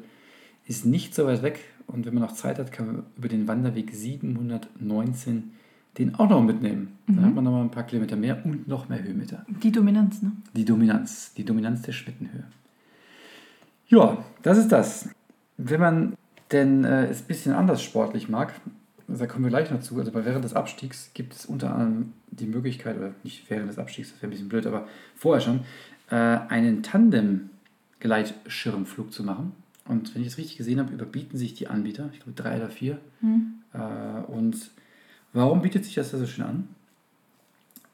[0.70, 1.60] ist nicht so weit weg.
[1.88, 5.50] Und wenn man noch Zeit hat, kann man über den Wanderweg 719
[5.98, 6.96] den auch noch mitnehmen.
[7.08, 9.44] Dann hat man noch mal ein paar Kilometer mehr und noch mehr Höhenmeter.
[9.48, 10.30] Die Dominanz, ne?
[10.54, 12.44] Die Dominanz, die Dominanz der Schmittenhöhe.
[13.88, 15.08] Ja, das ist das.
[15.56, 16.12] Wenn man
[16.52, 18.54] denn äh, es ein bisschen anders sportlich mag,
[19.08, 22.46] da kommen wir gleich noch zu, also während des Abstiegs gibt es unter anderem die
[22.46, 25.62] Möglichkeit, oder nicht während des Abstiegs, das wäre ein bisschen blöd, aber vorher schon,
[26.10, 29.56] äh, einen Tandem-Gleitschirmflug zu machen.
[29.90, 32.70] Und wenn ich es richtig gesehen habe, überbieten sich die Anbieter, ich glaube drei oder
[32.70, 33.00] vier.
[33.72, 34.70] Äh, und
[35.32, 36.68] warum bietet sich das da so schön an?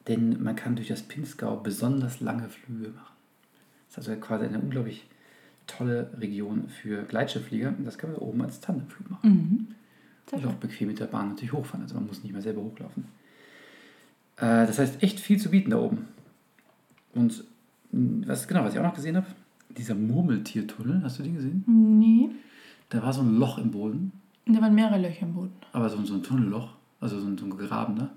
[0.07, 3.15] Denn man kann durch das Pinzgau besonders lange Flüge machen.
[3.89, 5.07] Das ist also quasi eine unglaublich
[5.65, 7.69] tolle Region für Gleitschirmflieger.
[7.69, 9.29] Und das kann man oben als Tandemflug machen.
[9.29, 9.67] Mhm.
[10.31, 11.81] Und auch bequem mit der Bahn natürlich hochfahren.
[11.81, 13.05] Also man muss nicht mehr selber hochlaufen.
[14.35, 16.07] Äh, das heißt, echt viel zu bieten da oben.
[17.15, 17.43] Und
[17.91, 19.25] mh, was genau, was ich auch noch gesehen habe,
[19.69, 21.63] dieser Murmeltiertunnel, hast du den gesehen?
[21.67, 22.29] Nee.
[22.89, 24.11] Da war so ein Loch im Boden,
[24.45, 25.51] Da waren mehrere Löcher im Boden.
[25.73, 26.69] aber so, so ein Tunnelloch,
[27.01, 28.09] also so ein, so ein Graben, ne?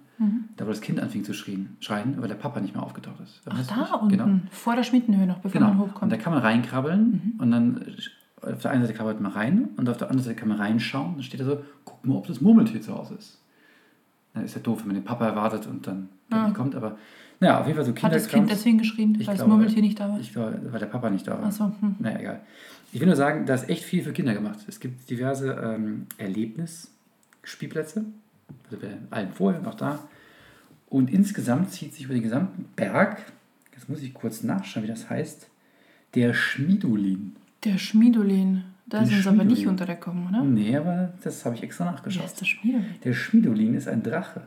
[0.58, 3.40] Da wo das Kind anfing zu schreien, schreien, weil der Papa nicht mehr aufgetaucht ist.
[3.48, 3.92] Ach, da nicht?
[3.94, 4.08] unten.
[4.10, 4.28] Genau.
[4.50, 5.72] Vor der Schmittenhöhe noch, bevor Genau.
[5.72, 6.12] man Und hochkommt.
[6.12, 7.82] da kann man reinkrabbeln und dann
[8.42, 11.14] auf der einen Seite krabbelt man rein und auf der anderen Seite kann man reinschauen.
[11.14, 13.40] Dann steht da so, guck mal, ob das Murmeltier zu Hause ist.
[14.34, 16.44] Dann ist ja doof, wenn man den Papa erwartet und dann Ah.
[16.48, 16.74] nicht kommt.
[16.74, 16.98] Aber
[17.40, 18.50] naja, auf jeden Fall so Hat das Kind Kinderkrams.
[18.50, 20.20] deswegen geschrien, Ich weil das Murmeltier nicht da war?
[20.20, 21.44] Ich glaube, weil der Papa nicht da war.
[21.46, 21.96] Ach so, hm.
[21.98, 22.40] Naja, egal.
[22.92, 24.59] Ich will nur sagen, da ist echt viel für Kinder gemacht.
[24.68, 28.05] Es gibt diverse ähm, Erlebnisspielplätze.
[28.64, 30.00] Also bei allen vorher auch da.
[30.88, 33.18] Und insgesamt zieht sich über den gesamten Berg,
[33.74, 35.48] jetzt muss ich kurz nachschauen, wie das heißt,
[36.14, 37.37] der Schmiedulin.
[37.64, 38.64] Der Schmiedolin.
[38.87, 40.42] Da ist uns aber nicht untergekommen, oder?
[40.42, 42.24] Nee, aber das habe ich extra Wer nachgeschaut.
[42.26, 42.87] ist der Schmiedolin?
[43.05, 44.42] Der Schmiedulin ist ein Drache.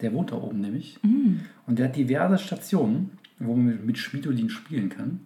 [0.00, 0.98] Der wohnt da oben nämlich.
[1.02, 1.40] Mm.
[1.66, 5.20] Und der hat diverse Stationen, wo man mit- Schmiedolin spielen kann.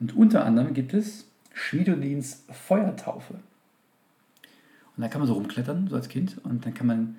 [0.00, 3.34] Und unter anderem gibt es Schmiedolins Feuertaufe.
[4.96, 7.16] Und da kann man so rumklettern, so als Kind, und dann kann man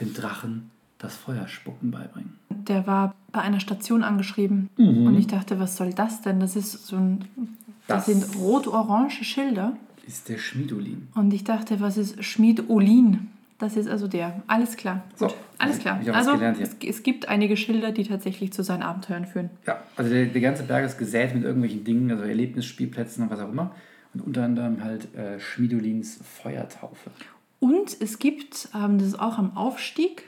[0.00, 2.34] dem Drachen das Feuerspucken beibringen.
[2.50, 4.68] Der war bei einer Station angeschrieben.
[4.76, 5.06] Mhm.
[5.06, 6.38] Und ich dachte, was soll das denn?
[6.40, 7.24] Das ist so ein.
[7.88, 9.76] Das, Das- sind rot-orange Schilder.
[10.06, 11.08] Ist der Schmiedolin.
[11.14, 13.28] Und ich dachte, was ist Schmiedolin?
[13.62, 14.42] Das ist also der.
[14.48, 15.04] Alles klar.
[15.14, 15.36] So, Gut.
[15.56, 16.00] Alles klar.
[16.12, 19.50] Also es, es gibt einige Schilder, die tatsächlich zu seinen Abenteuern führen.
[19.68, 23.38] Ja, also der, der ganze Berg ist gesät mit irgendwelchen Dingen, also Erlebnisspielplätzen und was
[23.38, 23.70] auch immer.
[24.14, 27.12] Und unter anderem halt äh, Schmiedolins Feuertaufe.
[27.60, 30.24] Und es gibt, ähm, das ist auch am Aufstieg,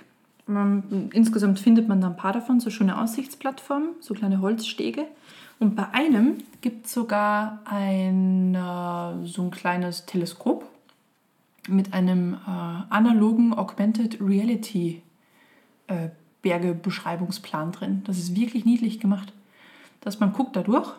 [0.48, 5.08] ähm, insgesamt findet man da ein paar davon, so schöne Aussichtsplattformen, so kleine Holzstege.
[5.58, 10.70] Und bei einem gibt es sogar ein, äh, so ein kleines Teleskop
[11.68, 12.36] mit einem äh,
[12.90, 15.02] analogen Augmented Reality
[15.86, 16.08] äh,
[16.42, 18.02] Bergebeschreibungsplan drin.
[18.06, 19.32] Das ist wirklich niedlich gemacht.
[20.00, 20.90] Dass man guckt da durch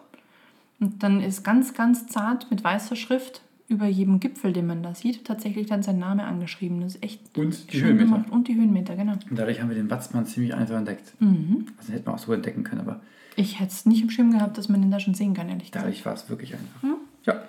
[0.80, 4.94] und dann ist ganz, ganz zart mit weißer Schrift über jedem Gipfel, den man da
[4.94, 6.82] sieht, tatsächlich dann sein Name angeschrieben.
[6.82, 8.06] Das ist echt Und die schön Höhenmeter.
[8.12, 8.30] gemacht.
[8.32, 9.14] Und die Höhenmeter, genau.
[9.14, 11.14] Und dadurch haben wir den Watzmann ziemlich einfach entdeckt.
[11.20, 11.68] Mhm.
[11.78, 13.02] Also hätten wir auch so entdecken können, aber
[13.36, 15.72] Ich hätte es nicht im Schirm gehabt, dass man den da schon sehen kann, ehrlich
[15.72, 15.86] gesagt.
[15.86, 16.90] dadurch war es wirklich einfach.
[17.26, 17.42] Ja,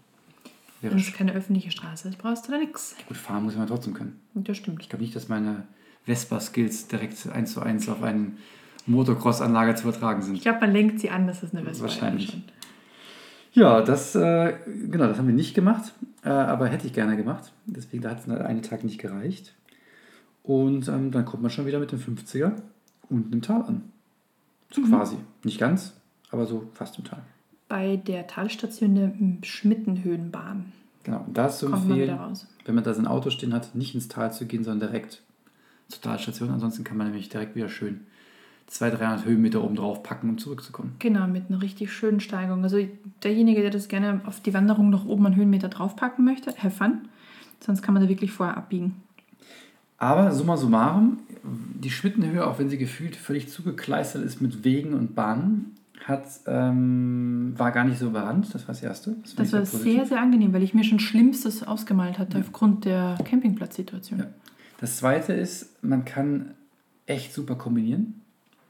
[0.81, 2.95] Wäre Wenn es keine öffentliche Straße ist, brauchst du da nichts.
[3.07, 4.19] gut, fahren muss man trotzdem können.
[4.33, 4.81] Das stimmt.
[4.81, 5.63] Ich glaube nicht, dass meine
[6.07, 8.31] Vespa-Skills direkt eins zu eins auf eine
[8.85, 10.35] Motocross-Anlage zu übertragen sind.
[10.35, 12.29] Ich glaube, man lenkt sie an, dass es eine Vespa Wahrscheinlich.
[12.29, 12.37] ist.
[13.53, 14.53] Ja, das, äh,
[14.89, 15.93] genau, das haben wir nicht gemacht,
[16.23, 17.51] äh, aber hätte ich gerne gemacht.
[17.65, 19.55] Deswegen da hat es einen Tag nicht gereicht.
[20.43, 22.53] Und ähm, dann kommt man schon wieder mit dem 50er
[23.09, 23.83] unten im Tal an.
[24.71, 25.17] So quasi.
[25.43, 25.93] Nicht ganz,
[26.31, 27.21] aber so fast im Tal.
[27.67, 29.11] Bei der Talstation der
[29.45, 30.71] Schmittenhöhenbahn
[31.07, 31.23] Genau.
[31.25, 32.19] Und da ist zu empfehlen,
[32.65, 35.23] wenn man da sein Auto stehen hat, nicht ins Tal zu gehen, sondern direkt
[35.87, 36.49] zur Talstation.
[36.49, 38.01] Ansonsten kann man nämlich direkt wieder schön
[38.67, 40.95] 200, 300 Höhenmeter oben drauf packen, um zurückzukommen.
[40.99, 42.63] Genau, mit einer richtig schönen Steigung.
[42.63, 42.85] Also
[43.23, 47.07] derjenige, der das gerne auf die Wanderung nach oben an Höhenmeter draufpacken möchte, have fun.
[47.59, 48.95] Sonst kann man da wirklich vorher abbiegen.
[49.97, 55.15] Aber summa summarum, die Schmittenhöhe, auch wenn sie gefühlt völlig zugekleistert ist mit Wegen und
[55.15, 58.53] Bahnen, hat, ähm, war gar nicht so überrannt.
[58.53, 59.15] Das war das Erste.
[59.23, 59.81] Das ich war positiv.
[59.81, 64.19] sehr, sehr angenehm, weil ich mir schon Schlimmstes ausgemalt hatte aufgrund der Campingplatzsituation.
[64.19, 64.25] Ja.
[64.77, 66.53] Das Zweite ist, man kann
[67.05, 68.21] echt super kombinieren.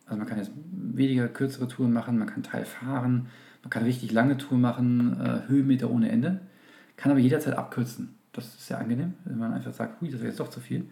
[0.05, 3.27] Also man kann jetzt weniger kürzere Touren machen, man kann Teil fahren,
[3.61, 6.39] man kann richtig lange Touren machen, äh, Höhenmeter ohne Ende,
[6.95, 8.15] kann aber jederzeit abkürzen.
[8.31, 10.85] Das ist sehr angenehm, wenn man einfach sagt, hui, das wäre jetzt doch zu viel.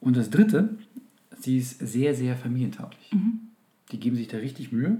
[0.00, 0.76] Und das Dritte,
[1.38, 3.10] sie ist sehr, sehr familientauglich.
[3.92, 4.98] Die geben sich da richtig Mühe.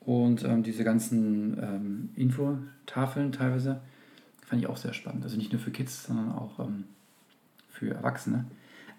[0.00, 3.80] Und ähm, diese ganzen ähm, Infotafeln teilweise
[4.44, 5.24] fand ich auch sehr spannend.
[5.24, 6.84] Also nicht nur für Kids, sondern auch ähm,
[7.72, 8.44] für Erwachsene.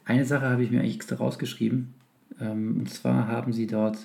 [0.06, 1.94] Eine Sache habe ich mir eigentlich extra rausgeschrieben.
[2.42, 3.98] Ähm, und zwar haben sie dort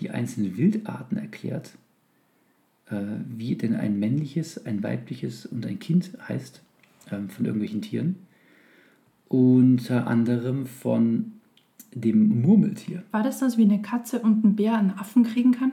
[0.00, 1.72] die einzelnen Wildarten erklärt,
[2.90, 2.96] äh,
[3.28, 6.62] wie denn ein männliches, ein weibliches und ein Kind heißt
[7.10, 8.16] ähm, von irgendwelchen Tieren.
[9.28, 11.32] Unter anderem von
[11.92, 13.02] dem Murmeltier.
[13.10, 15.72] War das das, wie eine Katze und ein Bär einen Affen kriegen kann?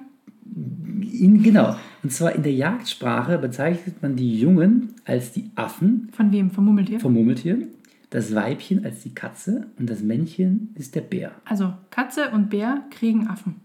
[1.12, 1.76] In, genau.
[2.02, 6.49] Und zwar in der Jagdsprache bezeichnet man die Jungen als die Affen Von wem?
[6.49, 6.99] Vom Mummeltier?
[6.99, 7.67] vom Murmeltier,
[8.13, 11.32] das Weibchen als die Katze und das Männchen ist der Bär.
[11.45, 13.56] Also Katze und Bär kriegen Affen.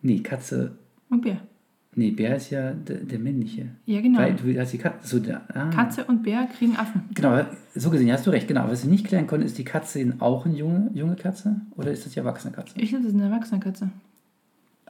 [0.00, 0.72] Nee, Katze.
[1.10, 1.36] Und Bär.
[1.94, 3.66] Nee, Bär ist ja der, der männliche.
[3.84, 4.20] Ja, genau.
[4.20, 5.06] Weil du hast die Katze.
[5.06, 5.68] So der, ah.
[5.68, 7.02] Katze und Bär kriegen Affen.
[7.12, 7.44] Genau,
[7.74, 8.48] so gesehen, hast du recht.
[8.48, 11.90] Genau, was wir nicht klären konnten, ist die Katze auch eine junge, junge Katze oder
[11.90, 12.74] ist das die erwachsene Katze?
[12.80, 13.90] Ich glaube, das ist eine erwachsene Katze.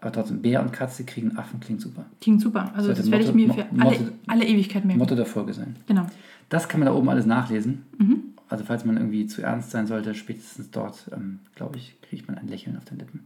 [0.00, 2.04] Aber trotzdem, Bär und Katze kriegen Affen, klingt super.
[2.20, 2.70] Klingt super.
[2.72, 5.00] Also Sollte das werde ich Motto- mir für alle, Motto- alle Ewigkeit merken.
[5.00, 5.74] Motto der Folge sein.
[5.88, 6.06] Genau.
[6.50, 7.82] Das kann man da oben alles nachlesen.
[7.98, 8.22] Mhm.
[8.48, 12.38] Also falls man irgendwie zu ernst sein sollte, spätestens dort, ähm, glaube ich, kriegt man
[12.38, 13.20] ein Lächeln auf den Lippen.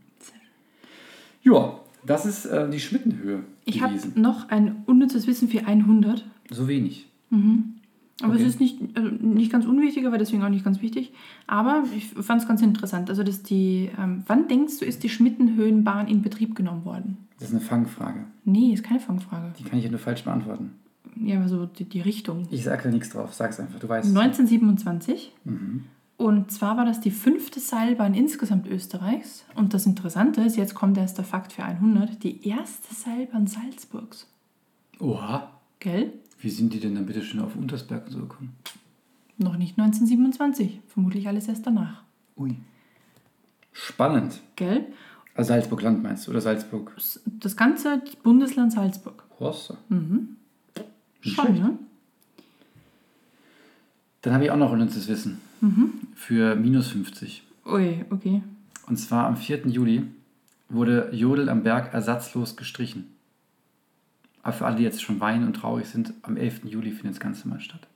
[1.42, 6.24] Ja, das ist äh, die Schmittenhöhe Ich habe noch ein unnützes Wissen für 100.
[6.50, 7.08] So wenig.
[8.22, 8.42] Aber Okay.
[8.42, 11.12] es ist nicht, also nicht ganz unwichtig, aber deswegen auch nicht ganz wichtig.
[11.46, 13.08] Aber ich fand es ganz interessant.
[13.10, 17.16] Also, dass die, ähm, wann denkst du, ist die Schmittenhöhenbahn in Betrieb genommen worden?
[17.38, 18.24] Das ist eine Fangfrage.
[18.44, 19.52] Nee, ist keine Fangfrage.
[19.58, 20.72] Die kann ich ja nur falsch beantworten.
[21.16, 22.46] Ja, aber so die, die Richtung.
[22.50, 23.34] Ich sage da nichts drauf.
[23.34, 23.78] Sag's einfach.
[23.78, 24.08] Du weißt.
[24.08, 25.32] 1927.
[25.44, 25.84] Mhm.
[26.16, 29.44] Und zwar war das die fünfte Seilbahn insgesamt Österreichs.
[29.54, 34.28] Und das Interessante ist, jetzt kommt erst der Fakt für 100, die erste Seilbahn Salzburgs.
[35.00, 35.50] Oha.
[35.80, 36.12] Gell?
[36.38, 38.54] Wie sind die denn dann bitte schön auf Untersberg so gekommen?
[39.36, 40.80] Noch nicht 1927.
[40.86, 42.02] Vermutlich alles erst danach.
[42.36, 42.56] Ui.
[43.72, 44.40] Spannend.
[44.54, 44.86] Gell?
[45.34, 46.30] Also Salzburg Land meinst du?
[46.30, 46.94] Oder Salzburg
[47.40, 49.24] Das ganze Bundesland Salzburg.
[49.40, 49.74] Horst?
[49.88, 50.36] Mhm.
[51.22, 51.78] Schon, ne?
[54.22, 55.40] Dann habe ich auch noch unnützes Wissen.
[55.60, 55.92] Mhm.
[56.14, 57.42] Für minus 50.
[57.66, 58.42] Ui, okay.
[58.86, 59.66] Und zwar am 4.
[59.68, 60.04] Juli
[60.68, 63.08] wurde Jodel am Berg ersatzlos gestrichen.
[64.42, 66.64] Aber für alle, die jetzt schon weinen und traurig sind, am 11.
[66.64, 67.86] Juli findet das Ganze mal statt.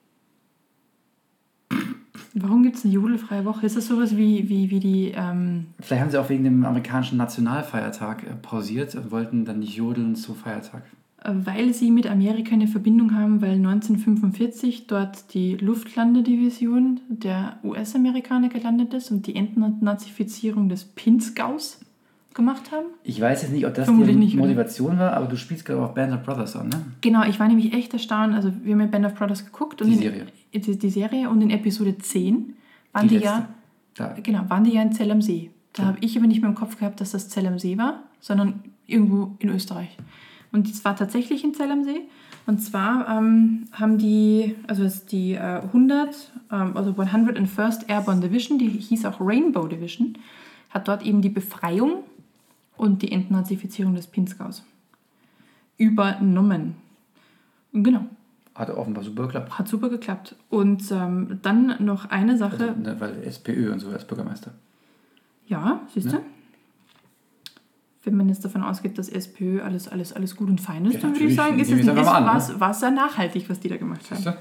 [2.35, 3.65] Warum gibt es eine jodelfreie Woche?
[3.65, 5.13] Ist das sowas wie, wie, wie die.
[5.17, 9.75] Ähm, Vielleicht haben sie auch wegen dem amerikanischen Nationalfeiertag äh, pausiert und wollten dann nicht
[9.75, 10.83] jodeln zu Feiertag.
[11.25, 18.95] Weil sie mit Amerika eine Verbindung haben, weil 1945 dort die Luftlandedivision der US-Amerikaner gelandet
[18.95, 21.81] ist und die Entnazifizierung des Pinzgaus
[22.35, 22.87] gemacht haben.
[23.03, 24.43] Ich weiß jetzt nicht, ob das Vermutlich die nicht, oder?
[24.45, 26.83] Motivation war, aber du spielst gerade auch Band of Brothers an, ne?
[27.01, 28.35] Genau, ich war nämlich echt erstaunt.
[28.35, 29.81] Also, wir haben ja Band of Brothers geguckt.
[29.81, 30.27] Und Die in, Serie.
[30.53, 32.55] Die, die Serie und in Episode 10
[32.93, 33.49] waren die, Die ja.
[33.95, 34.15] Da.
[34.23, 35.51] Genau, waren die ja in Zell am See.
[35.73, 35.89] Da Ja.
[35.89, 38.61] habe ich aber nicht mehr im Kopf gehabt, dass das Zell am See war, sondern
[38.87, 39.97] irgendwo in Österreich.
[40.57, 42.09] Und es war tatsächlich in Zell am See.
[42.47, 48.23] Und zwar ähm, haben die, also es ist die äh, 100, ähm, also 101st Airborne
[48.23, 50.17] Division, die hieß auch Rainbow Division,
[50.71, 52.05] hat dort eben die Befreiung
[52.79, 54.65] und die Entnazifizierung des Pinzgaus
[55.77, 56.77] übernommen.
[57.75, 58.07] Genau.
[58.55, 59.59] Hat offenbar super geklappt.
[59.59, 60.37] Hat super geklappt.
[60.49, 62.69] Und ähm, dann noch eine Sache.
[62.69, 64.53] Also, ne, weil SPÖ und so als Bürgermeister.
[65.49, 66.17] Ja, siehst du?
[66.17, 66.23] Ne?
[68.07, 71.01] Wenn man jetzt davon ausgeht, dass SPÖ alles, alles, alles gut und fein ist, Ja,
[71.01, 72.75] dann würde ich sagen, ist es es ist, einfach mal an, war's, ne?
[72.75, 74.37] sehr nachhaltig, was die da gemacht haben.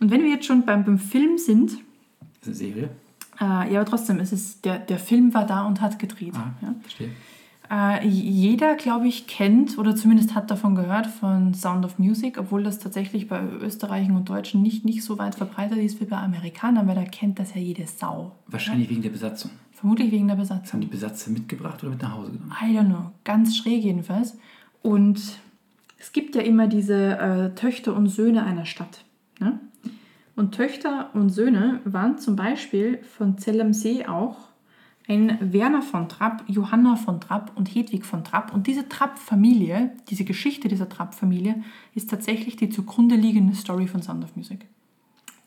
[0.00, 1.72] Und wenn wir jetzt schon beim, beim Film sind,
[2.40, 2.90] Das ist eine Serie.
[3.40, 6.32] äh, ja, aber trotzdem, es ist, der, der Film war da und hat gedreht.
[6.34, 6.74] Ah, Ja.
[6.82, 7.10] verstehe.
[7.70, 12.62] Äh, jeder, glaube ich, kennt oder zumindest hat davon gehört von Sound of Music, obwohl
[12.62, 16.86] das tatsächlich bei Österreichern und Deutschen nicht, nicht so weit verbreitet ist wie bei Amerikanern,
[16.88, 18.32] weil da kennt das ja jede Sau.
[18.46, 19.50] Wahrscheinlich wegen der Besatzung.
[19.78, 20.72] Vermutlich wegen der Das Besatzung.
[20.72, 22.52] haben die Besatzer mitgebracht oder mit nach Hause genommen?
[22.60, 24.36] I don't know, ganz schräg jedenfalls.
[24.82, 25.38] Und
[25.98, 29.04] es gibt ja immer diese äh, Töchter und Söhne einer Stadt.
[29.38, 29.60] Ne?
[30.34, 34.48] Und Töchter und Söhne waren zum Beispiel von Zell am See auch
[35.06, 38.52] ein Werner von Trapp, Johanna von Trapp und Hedwig von Trapp.
[38.52, 41.62] Und diese Trapp-Familie, diese Geschichte dieser Trapp-Familie,
[41.94, 44.66] ist tatsächlich die zugrunde liegende Story von Sound of Music.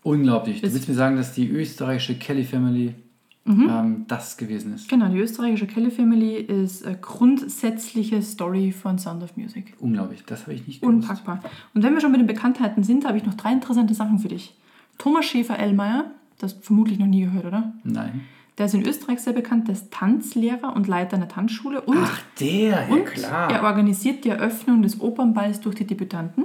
[0.03, 0.61] Unglaublich.
[0.61, 2.95] Du willst mir sagen, dass die österreichische Kelly Family
[3.43, 3.67] Mhm.
[3.69, 4.87] ähm, das gewesen ist?
[4.87, 9.73] Genau, die österreichische Kelly Family ist eine grundsätzliche Story von Sound of Music.
[9.79, 10.23] Unglaublich.
[10.25, 11.09] Das habe ich nicht gewusst.
[11.09, 11.39] Unpackbar.
[11.73, 14.27] Und wenn wir schon mit den Bekanntheiten sind, habe ich noch drei interessante Sachen für
[14.27, 14.55] dich.
[14.99, 17.73] Thomas Schäfer-Ellmeier, das vermutlich noch nie gehört, oder?
[17.83, 18.21] Nein.
[18.57, 22.21] Der ist in Österreich sehr bekannt, der ist Tanzlehrer und Leiter einer Tanzschule und, Ach,
[22.39, 23.49] der, ja und klar.
[23.51, 26.43] er organisiert die Eröffnung des Opernballs durch die Debütanten.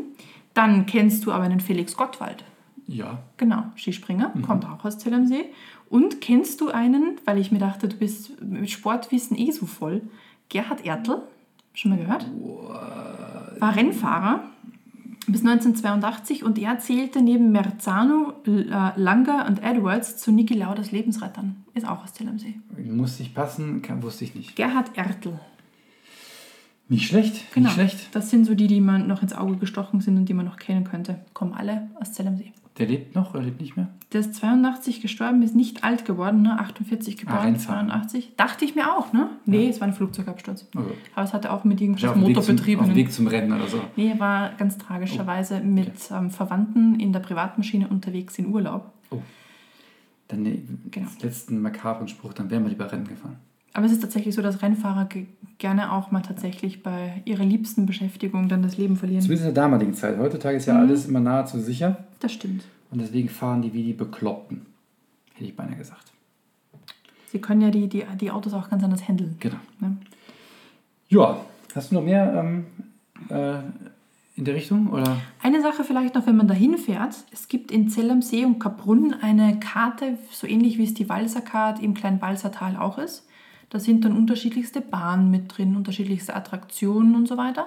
[0.55, 2.45] Dann kennst du aber einen Felix Gottwald.
[2.89, 3.19] Ja.
[3.37, 4.43] Genau, Skispringer, Mhm.
[4.43, 5.45] kommt auch aus Zell am See.
[5.91, 10.03] Und kennst du einen, weil ich mir dachte, du bist mit Sportwissen eh so voll,
[10.49, 11.23] Gerhard Ertl,
[11.75, 12.27] schon mal gehört?
[13.61, 14.45] War Rennfahrer
[15.29, 21.65] bis 1982 und er zählte neben Merzano, äh, Langer und Edwards zu Niki Lauders Lebensrettern.
[21.75, 22.55] Ist auch aus Zell am See.
[22.85, 24.55] Musste ich passen, kann, wusste ich nicht.
[24.57, 25.39] Gerhard Ertl.
[26.89, 27.67] Nicht schlecht, Genau.
[27.67, 28.15] nicht schlecht.
[28.15, 30.57] Das sind so die, die man noch ins Auge gestochen sind und die man noch
[30.57, 31.19] kennen könnte.
[31.35, 32.53] Kommen alle aus Zell am See.
[32.79, 33.89] Der lebt noch oder lebt nicht mehr?
[34.13, 36.59] Der ist 82 gestorben, ist nicht alt geworden, ne?
[36.61, 37.87] 48 geboren, Rennfahrer.
[37.89, 38.35] 82.
[38.37, 39.31] Dachte ich mir auch, ne?
[39.47, 40.67] Nee, es war ein Flugzeugabsturz.
[40.75, 42.95] Also, Aber es hatte auch mit irgendwas er auf dem, Weg zum, auf dem Motorbetriebenen.
[42.95, 43.81] Weg zum Rennen oder so.
[43.97, 48.93] Nee, er war ganz Oh, tragischerweise mit ähm, Verwandten in der Privatmaschine unterwegs in Urlaub.
[50.29, 51.07] Dann den Genau.
[51.23, 53.37] letzten makabren Spruch, dann wären wir lieber Rennen gefahren.
[53.77, 55.27] Aber es ist tatsächlich so, dass Rennfahrer ge-
[55.59, 59.21] gerne auch mal tatsächlich bei ihrer liebsten Beschäftigung dann das Leben verlieren.
[59.21, 60.17] Zumindest in der damaligen Zeit.
[60.19, 60.81] Heutzutage ist ja Mhm.
[60.81, 61.99] alles immer nahezu sicher.
[62.21, 62.65] Das stimmt.
[62.91, 64.63] Und deswegen fahren die wie die Bekloppten.
[65.35, 66.11] Hätte ich beinahe gesagt.
[67.33, 69.37] Sie können ja die, die, die Autos auch ganz anders handeln.
[69.41, 69.57] Genau.
[69.81, 69.99] Ne?
[71.11, 71.37] Ja,
[71.75, 72.65] hast du noch mehr ähm,
[73.29, 73.59] äh,
[74.37, 74.89] in der Richtung?
[74.89, 75.19] Oder?
[75.43, 77.15] Eine Sache vielleicht noch, wenn man dahin fährt.
[77.31, 81.11] Es gibt in Zell am See und Kaprun eine Karte, so ähnlich wie es die
[81.11, 83.26] Walserkarte im kleinen Walsertal auch ist.
[83.71, 87.67] Da sind dann unterschiedlichste Bahnen mit drin, unterschiedlichste Attraktionen und so weiter.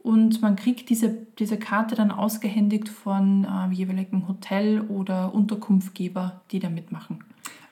[0.00, 6.58] Und man kriegt diese, diese Karte dann ausgehändigt von äh, jeweiligen Hotel- oder Unterkunftgeber, die
[6.58, 7.22] da mitmachen.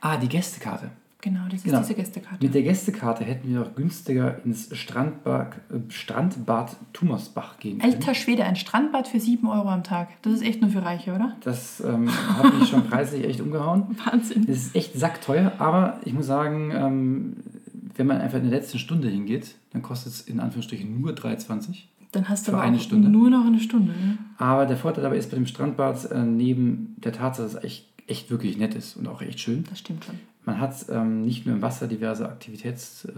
[0.01, 0.91] Ah, die Gästekarte.
[1.23, 1.81] Genau, das ist Genau.
[1.81, 2.43] diese Gästekarte.
[2.43, 7.93] Mit der Gästekarte hätten wir auch günstiger ins Strandbad, äh, Strandbad Tumersbach gehen können.
[7.93, 10.09] Alter Schwede, ein Strandbad für 7 Euro am Tag.
[10.23, 11.37] Das ist echt nur für Reiche, oder?
[11.43, 13.99] Das ähm, hat mich schon preislich echt umgehauen.
[14.05, 14.45] Wahnsinn.
[14.49, 17.37] Es ist echt sackteuer, aber ich muss sagen, ähm,
[18.01, 21.83] wenn man einfach in der letzten Stunde hingeht, dann kostet es in Anführungsstrichen nur 3,20.
[22.13, 23.11] Dann hast du aber eine Stunde.
[23.11, 23.93] nur noch eine Stunde.
[23.93, 24.17] Ne?
[24.39, 27.89] Aber der Vorteil dabei ist bei dem Strandbad, äh, neben der Tatsache, dass es echt,
[28.07, 30.15] echt wirklich nett ist und auch echt schön, Das stimmt schon.
[30.47, 33.15] man hat ähm, nicht nur im Wasser diverse Aktivitätsdinger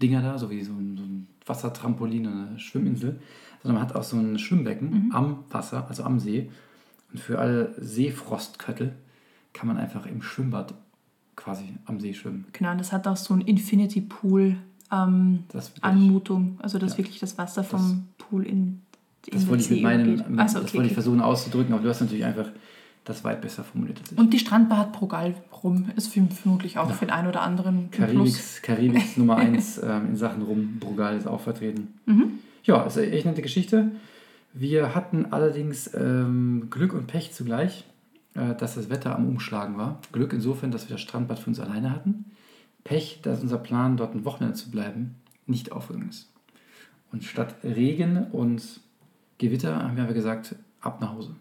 [0.00, 3.20] ähm, da, so wie so ein, so ein Wassertrampolin und eine Schwimminsel,
[3.62, 6.50] sondern man hat auch so ein Schwimmbecken am Wasser, also am See.
[7.12, 8.92] Und für alle Seefrostköttel
[9.52, 10.74] kann man einfach im Schwimmbad
[11.36, 12.44] quasi am See schwimmen.
[12.52, 14.56] Genau, das hat auch so ein Infinity Pool
[14.92, 16.58] ähm, Das, ich- Anmutung.
[16.62, 16.98] Also dass Ja.
[16.98, 18.52] wirklich das Wasser vom Pool in,
[19.26, 20.94] in das wollte ich mit meinem, mit, das okay, wollte ich okay.
[20.94, 22.50] versuchen auszudrücken, aber du hast natürlich einfach
[23.04, 24.18] das weit besser formuliert als ich.
[24.18, 25.90] Und die Strandbar hat Progal rum.
[25.96, 27.98] Ist für- vermutlich auch für den einen oder anderen Plus.
[28.06, 30.76] Karibiks, Karibiks Nummer 1 ähm, in Sachen Rum.
[30.80, 31.88] Brugal ist auch vertreten.
[32.06, 32.38] Mhm.
[32.64, 33.90] Ja, ist eine echt nette Geschichte.
[34.54, 37.84] Wir hatten allerdings ähm, Glück und Pech zugleich,
[38.34, 40.00] dass das Wetter am Umschlagen war.
[40.12, 42.26] Glück insofern, dass wir das Strandbad für uns alleine hatten.
[42.82, 45.14] Pech, dass unser Plan, dort ein Wochenende zu bleiben,
[45.46, 46.30] nicht aufgegangen ist.
[47.12, 48.80] Und statt Regen und
[49.38, 51.36] Gewitter haben wir gesagt, ab nach Hause.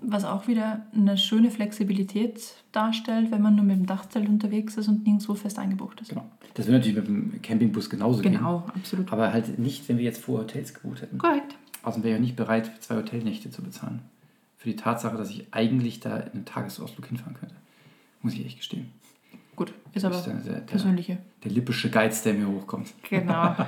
[0.00, 4.88] Was auch wieder eine schöne Flexibilität darstellt, wenn man nur mit dem Dachzelt unterwegs ist
[4.88, 6.08] und nirgendwo fest eingebucht ist.
[6.08, 6.24] Genau.
[6.54, 8.32] Das würde natürlich mit dem Campingbus genauso gehen.
[8.32, 9.12] Genau, absolut.
[9.12, 11.18] Aber halt nicht, wenn wir jetzt vor Hotels gebucht hätten.
[11.18, 11.56] Korrekt.
[11.82, 14.00] Außerdem wäre ich ja nicht bereit, für zwei Hotelnächte zu bezahlen.
[14.62, 17.56] Für die Tatsache, dass ich eigentlich da in einen Tagesausflug hinfahren könnte.
[18.20, 18.92] Muss ich echt gestehen.
[19.56, 21.18] Gut, ist aber der, der, persönliche.
[21.42, 22.92] der lippische Geiz, der mir hochkommt.
[23.10, 23.56] Genau.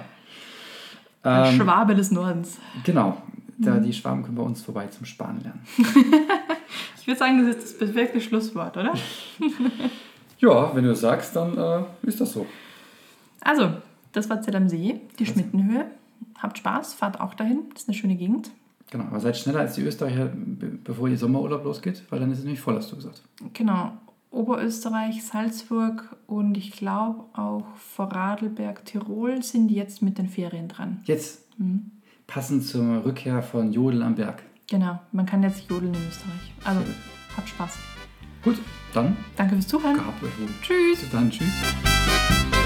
[1.25, 2.59] Der Ähm, Schwabe des Nordens.
[2.85, 3.17] genau.
[3.59, 5.63] Da die Schwaben kommen bei uns vorbei zum Sparen lernen.
[7.01, 8.95] Ich würde sagen, das ist das perfekte Schlusswort, oder?
[10.39, 12.47] Ja, wenn du das sagst, dann äh, ist das so.
[13.41, 13.73] Also,
[14.13, 15.87] das war Zell am See, die Schmittenhöhe.
[16.39, 17.63] Habt Spaß, fahrt auch dahin.
[17.73, 18.51] Das ist eine schöne Gegend.
[18.95, 22.39] Genau, aber seid schneller als die Österreicher, be- bevor ihr Sommerurlaub losgeht, weil dann ist
[22.39, 23.23] es nämlich voll, hast du gesagt.
[23.53, 23.91] Genau.
[24.31, 31.01] Oberösterreich, Salzburg und ich glaube auch Vorarlberg, Tirol sind jetzt mit den Ferien dran.
[31.07, 31.43] Jetzt,
[32.29, 34.45] passend zur Rückkehr von Jodel am Berg.
[34.71, 36.55] Genau, man kann jetzt jodeln in Österreich.
[36.65, 36.81] Also,
[37.37, 37.77] habt Spaß.
[38.45, 38.59] Gut,
[38.93, 39.95] dann Danke fürs Zuhören.
[39.97, 40.49] gehabt euch wohl.
[40.63, 41.01] Tschüss.
[41.01, 42.64] Bis dann, tschüss.